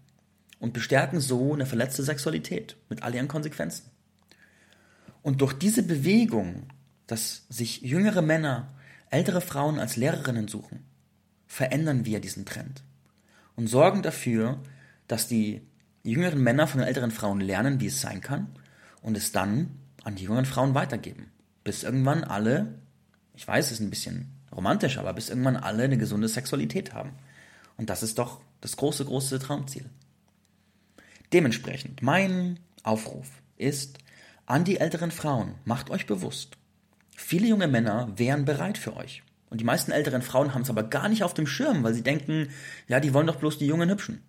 und 0.59 0.73
bestärken 0.73 1.21
so 1.21 1.55
eine 1.55 1.67
verletzte 1.67 2.03
Sexualität 2.03 2.77
mit 2.89 3.03
all 3.03 3.15
ihren 3.15 3.29
Konsequenzen. 3.29 3.91
Und 5.23 5.41
durch 5.41 5.53
diese 5.53 5.83
Bewegung, 5.83 6.69
dass 7.07 7.47
sich 7.49 7.83
jüngere 7.83 8.23
Männer 8.23 8.75
ältere 9.11 9.41
Frauen 9.41 9.79
als 9.79 9.97
Lehrerinnen 9.97 10.49
suchen, 10.49 10.85
verändern 11.47 12.05
wir 12.05 12.21
diesen 12.21 12.45
Trend 12.45 12.83
und 13.57 13.67
sorgen 13.67 14.03
dafür, 14.03 14.63
dass 15.07 15.29
die 15.29 15.63
die 16.09 16.15
jüngeren 16.15 16.43
Männer 16.43 16.67
von 16.67 16.81
den 16.81 16.89
älteren 16.89 17.11
Frauen 17.11 17.39
lernen, 17.39 17.81
wie 17.83 17.89
es 17.89 18.01
sein 18.01 18.23
kann 18.23 18.47
und 19.03 19.15
es 19.15 19.31
dann 19.31 19.79
an 20.05 20.15
die 20.15 20.23
jüngeren 20.23 20.47
Frauen 20.47 20.75
weitergeben. 20.75 21.31
Bis 21.65 21.83
irgendwann 21.83 22.25
alle, 22.25 22.79
ich 23.35 23.47
weiß, 23.47 23.67
es 23.67 23.73
ist 23.73 23.81
ein 23.81 23.91
bisschen 23.91 24.33
romantisch, 24.51 24.97
aber 24.97 25.13
bis 25.13 25.29
irgendwann 25.29 25.59
alle 25.59 25.83
eine 25.83 25.99
gesunde 25.99 26.29
Sexualität 26.29 26.95
haben. 26.95 27.11
Und 27.77 27.91
das 27.91 28.03
ist 28.03 28.19
doch 28.19 28.41
das 28.63 28.79
große, 28.79 29.05
große 29.05 29.39
Traumziel. 29.39 29.85
Dementsprechend, 31.35 32.01
mein 32.01 32.59
Aufruf 32.85 33.27
ist 33.59 33.99
an 34.47 34.65
die 34.65 34.81
älteren 34.81 35.11
Frauen, 35.11 35.57
macht 35.67 35.91
euch 35.91 36.07
bewusst, 36.07 36.57
viele 37.17 37.49
junge 37.49 37.69
Männer 37.69 38.11
wären 38.17 38.47
bereit 38.47 38.79
für 38.79 38.97
euch. 38.97 39.23
Und 39.51 39.61
die 39.61 39.67
meisten 39.67 39.93
älteren 39.93 40.23
Frauen 40.23 40.55
haben 40.55 40.63
es 40.63 40.71
aber 40.71 40.85
gar 40.85 41.11
nicht 41.11 41.23
auf 41.23 41.35
dem 41.35 41.47
Schirm, 41.47 41.83
weil 41.83 41.93
sie 41.93 42.03
denken, 42.03 42.49
ja, 42.87 42.99
die 42.99 43.13
wollen 43.13 43.27
doch 43.27 43.37
bloß 43.37 43.59
die 43.59 43.67
jungen 43.67 43.91
Hübschen. 43.91 44.23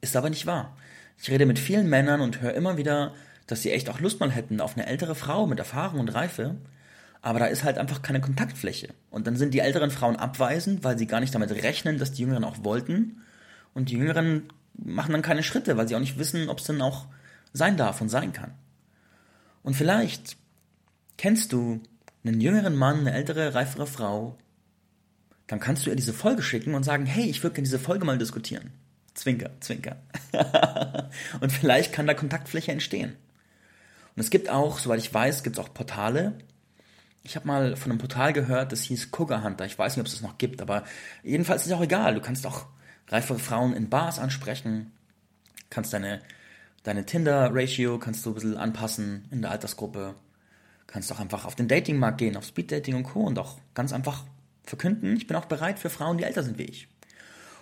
Ist 0.00 0.16
aber 0.16 0.30
nicht 0.30 0.46
wahr. 0.46 0.76
Ich 1.18 1.30
rede 1.30 1.46
mit 1.46 1.58
vielen 1.58 1.88
Männern 1.88 2.20
und 2.20 2.40
höre 2.40 2.54
immer 2.54 2.76
wieder, 2.76 3.14
dass 3.46 3.62
sie 3.62 3.70
echt 3.70 3.88
auch 3.88 4.00
Lust 4.00 4.20
mal 4.20 4.30
hätten 4.30 4.60
auf 4.60 4.76
eine 4.76 4.86
ältere 4.86 5.14
Frau 5.14 5.46
mit 5.46 5.58
Erfahrung 5.58 6.00
und 6.00 6.14
Reife, 6.14 6.56
aber 7.22 7.38
da 7.38 7.46
ist 7.46 7.64
halt 7.64 7.78
einfach 7.78 8.02
keine 8.02 8.20
Kontaktfläche. 8.20 8.88
Und 9.10 9.26
dann 9.26 9.36
sind 9.36 9.54
die 9.54 9.60
älteren 9.60 9.90
Frauen 9.90 10.16
abweisend, 10.16 10.84
weil 10.84 10.98
sie 10.98 11.06
gar 11.06 11.20
nicht 11.20 11.34
damit 11.34 11.50
rechnen, 11.50 11.98
dass 11.98 12.12
die 12.12 12.22
Jüngeren 12.22 12.44
auch 12.44 12.62
wollten. 12.62 13.22
Und 13.74 13.90
die 13.90 13.96
Jüngeren 13.96 14.44
machen 14.74 15.12
dann 15.12 15.22
keine 15.22 15.42
Schritte, 15.42 15.76
weil 15.76 15.88
sie 15.88 15.96
auch 15.96 16.00
nicht 16.00 16.18
wissen, 16.18 16.48
ob 16.48 16.60
es 16.60 16.66
denn 16.66 16.82
auch 16.82 17.06
sein 17.52 17.76
darf 17.76 18.00
und 18.00 18.10
sein 18.10 18.32
kann. 18.32 18.52
Und 19.62 19.74
vielleicht 19.74 20.36
kennst 21.16 21.52
du 21.52 21.80
einen 22.24 22.40
jüngeren 22.40 22.76
Mann, 22.76 23.00
eine 23.00 23.12
ältere, 23.12 23.54
reifere 23.54 23.86
Frau, 23.86 24.36
dann 25.46 25.60
kannst 25.60 25.86
du 25.86 25.90
ihr 25.90 25.96
diese 25.96 26.12
Folge 26.12 26.42
schicken 26.42 26.74
und 26.74 26.84
sagen, 26.84 27.06
hey, 27.06 27.24
ich 27.24 27.42
würde 27.42 27.54
gerne 27.54 27.64
diese 27.64 27.78
Folge 27.78 28.04
mal 28.04 28.18
diskutieren. 28.18 28.70
Zwinker, 29.16 29.50
Zwinker. 29.60 29.96
und 31.40 31.50
vielleicht 31.50 31.92
kann 31.92 32.06
da 32.06 32.14
Kontaktfläche 32.14 32.70
entstehen. 32.70 33.16
Und 34.14 34.20
es 34.20 34.30
gibt 34.30 34.48
auch, 34.48 34.78
soweit 34.78 35.00
ich 35.00 35.12
weiß, 35.12 35.42
gibt 35.42 35.58
es 35.58 35.64
auch 35.64 35.72
Portale. 35.74 36.38
Ich 37.22 37.34
habe 37.34 37.46
mal 37.46 37.76
von 37.76 37.90
einem 37.90 37.98
Portal 37.98 38.32
gehört, 38.32 38.72
das 38.72 38.82
hieß 38.82 39.10
Cougar 39.10 39.42
Hunter. 39.42 39.66
Ich 39.66 39.78
weiß 39.78 39.96
nicht, 39.96 40.00
ob 40.00 40.06
es 40.06 40.12
das 40.12 40.22
noch 40.22 40.38
gibt, 40.38 40.62
aber 40.62 40.84
jedenfalls 41.22 41.62
ist 41.62 41.68
es 41.68 41.72
auch 41.72 41.82
egal. 41.82 42.14
Du 42.14 42.20
kannst 42.20 42.46
auch 42.46 42.66
reifere 43.08 43.38
Frauen 43.38 43.72
in 43.72 43.88
Bars 43.90 44.18
ansprechen, 44.18 44.92
kannst 45.70 45.92
deine, 45.92 46.20
deine 46.82 47.04
Tinder-Ratio 47.04 47.98
kannst 47.98 48.24
du 48.24 48.30
ein 48.30 48.34
bisschen 48.34 48.56
anpassen 48.56 49.26
in 49.30 49.42
der 49.42 49.50
Altersgruppe, 49.50 50.14
kannst 50.86 51.10
auch 51.12 51.20
einfach 51.20 51.44
auf 51.44 51.54
den 51.54 51.68
Datingmarkt 51.68 52.18
gehen, 52.18 52.36
auf 52.36 52.44
Speeddating 52.44 52.94
und 52.94 53.04
Co. 53.04 53.20
und 53.20 53.38
auch 53.38 53.58
ganz 53.74 53.92
einfach 53.92 54.24
verkünden, 54.64 55.16
ich 55.16 55.26
bin 55.26 55.36
auch 55.36 55.44
bereit 55.44 55.78
für 55.78 55.90
Frauen, 55.90 56.18
die 56.18 56.24
älter 56.24 56.42
sind 56.42 56.58
wie 56.58 56.64
ich. 56.64 56.88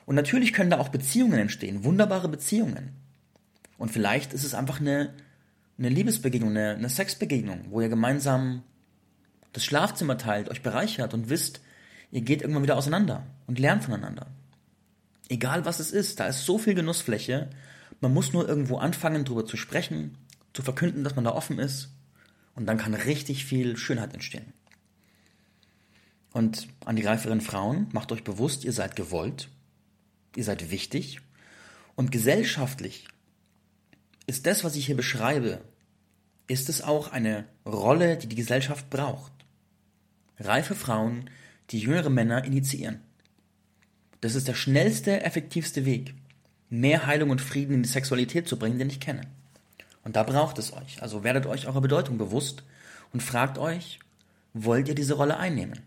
Und 0.06 0.14
natürlich 0.16 0.52
können 0.52 0.70
da 0.70 0.78
auch 0.78 0.88
Beziehungen 0.88 1.38
entstehen, 1.38 1.84
wunderbare 1.84 2.28
Beziehungen. 2.28 2.90
Und 3.78 3.90
vielleicht 3.90 4.32
ist 4.32 4.44
es 4.44 4.54
einfach 4.54 4.80
eine, 4.80 5.14
eine 5.78 5.88
Liebesbegegnung, 5.88 6.50
eine, 6.50 6.70
eine 6.70 6.88
Sexbegegnung, 6.88 7.66
wo 7.70 7.80
ihr 7.80 7.88
gemeinsam 7.88 8.62
das 9.52 9.64
Schlafzimmer 9.64 10.18
teilt, 10.18 10.50
euch 10.50 10.62
bereichert 10.62 11.14
und 11.14 11.30
wisst, 11.30 11.60
ihr 12.10 12.20
geht 12.20 12.42
irgendwann 12.42 12.62
wieder 12.62 12.76
auseinander 12.76 13.24
und 13.46 13.58
lernt 13.58 13.84
voneinander. 13.84 14.26
Egal 15.28 15.64
was 15.64 15.80
es 15.80 15.90
ist, 15.90 16.20
da 16.20 16.26
ist 16.26 16.44
so 16.44 16.58
viel 16.58 16.74
Genussfläche, 16.74 17.48
man 18.00 18.12
muss 18.12 18.32
nur 18.32 18.48
irgendwo 18.48 18.76
anfangen, 18.76 19.24
darüber 19.24 19.46
zu 19.46 19.56
sprechen, 19.56 20.18
zu 20.52 20.62
verkünden, 20.62 21.04
dass 21.04 21.16
man 21.16 21.24
da 21.24 21.32
offen 21.32 21.58
ist 21.58 21.90
und 22.54 22.66
dann 22.66 22.78
kann 22.78 22.94
richtig 22.94 23.44
viel 23.44 23.76
Schönheit 23.76 24.12
entstehen. 24.12 24.52
Und 26.32 26.66
an 26.84 26.96
die 26.96 27.04
reiferen 27.06 27.40
Frauen, 27.40 27.88
macht 27.92 28.10
euch 28.12 28.24
bewusst, 28.24 28.64
ihr 28.64 28.72
seid 28.72 28.96
gewollt, 28.96 29.48
ihr 30.36 30.44
seid 30.44 30.70
wichtig 30.70 31.20
und 31.96 32.12
gesellschaftlich 32.12 33.06
ist 34.26 34.46
das, 34.46 34.64
was 34.64 34.76
ich 34.76 34.86
hier 34.86 34.96
beschreibe, 34.96 35.60
ist 36.46 36.68
es 36.68 36.82
auch 36.82 37.12
eine 37.12 37.44
Rolle, 37.66 38.16
die 38.16 38.26
die 38.26 38.36
Gesellschaft 38.36 38.90
braucht. 38.90 39.32
Reife 40.38 40.74
Frauen, 40.74 41.30
die 41.70 41.78
jüngere 41.78 42.10
Männer 42.10 42.44
initiieren. 42.44 43.00
Das 44.20 44.34
ist 44.34 44.48
der 44.48 44.54
schnellste, 44.54 45.22
effektivste 45.22 45.84
Weg, 45.84 46.14
mehr 46.70 47.06
Heilung 47.06 47.30
und 47.30 47.40
Frieden 47.40 47.74
in 47.74 47.82
die 47.82 47.88
Sexualität 47.88 48.48
zu 48.48 48.58
bringen, 48.58 48.78
den 48.78 48.90
ich 48.90 49.00
kenne. 49.00 49.22
Und 50.02 50.16
da 50.16 50.22
braucht 50.22 50.58
es 50.58 50.72
euch. 50.72 51.02
Also 51.02 51.24
werdet 51.24 51.46
euch 51.46 51.66
eurer 51.66 51.80
Bedeutung 51.80 52.18
bewusst 52.18 52.62
und 53.12 53.22
fragt 53.22 53.58
euch, 53.58 54.00
wollt 54.52 54.88
ihr 54.88 54.94
diese 54.94 55.14
Rolle 55.14 55.36
einnehmen? 55.36 55.80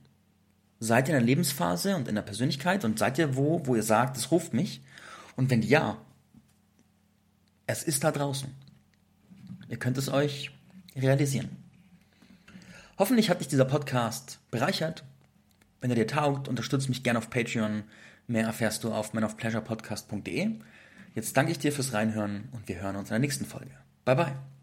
Seid 0.80 1.08
ihr 1.08 1.16
in 1.16 1.20
der 1.20 1.28
Lebensphase 1.28 1.96
und 1.96 2.08
in 2.08 2.16
der 2.16 2.22
Persönlichkeit 2.22 2.86
und 2.86 3.00
seid 3.00 3.18
ihr 3.18 3.36
wo, 3.36 3.66
wo 3.66 3.76
ihr 3.76 3.84
sagt, 3.84 4.18
es 4.18 4.32
ruft 4.32 4.54
mich? 4.54 4.82
Und 5.36 5.50
wenn 5.50 5.62
ja, 5.62 5.98
es 7.66 7.84
ist 7.84 8.04
da 8.04 8.12
draußen. 8.12 8.50
Ihr 9.68 9.78
könnt 9.78 9.98
es 9.98 10.10
euch 10.10 10.52
realisieren. 10.96 11.50
Hoffentlich 12.98 13.30
hat 13.30 13.42
dich 13.42 13.48
dieser 13.48 13.66
Podcast 13.66 14.40
bereichert. 14.50 15.04
Wenn 15.82 15.92
er 15.92 15.96
dir 15.96 16.08
taugt, 16.08 16.48
unterstütze 16.48 16.90
mich 16.90 17.04
gerne 17.04 17.20
auf 17.20 17.30
Patreon. 17.30 17.84
Mehr 18.28 18.46
erfährst 18.46 18.84
du 18.84 18.92
auf 18.92 19.14
manofpleasurepodcast.de. 19.14 20.52
Jetzt 21.14 21.38
danke 21.38 21.52
ich 21.52 21.60
dir 21.60 21.72
fürs 21.72 21.94
Reinhören 21.94 22.50
und 22.52 22.68
wir 22.68 22.82
hören 22.82 22.96
uns 22.96 23.10
in 23.10 23.14
der 23.14 23.20
nächsten 23.20 23.46
Folge. 23.46 23.72
Bye 24.06 24.16
bye. 24.16 24.57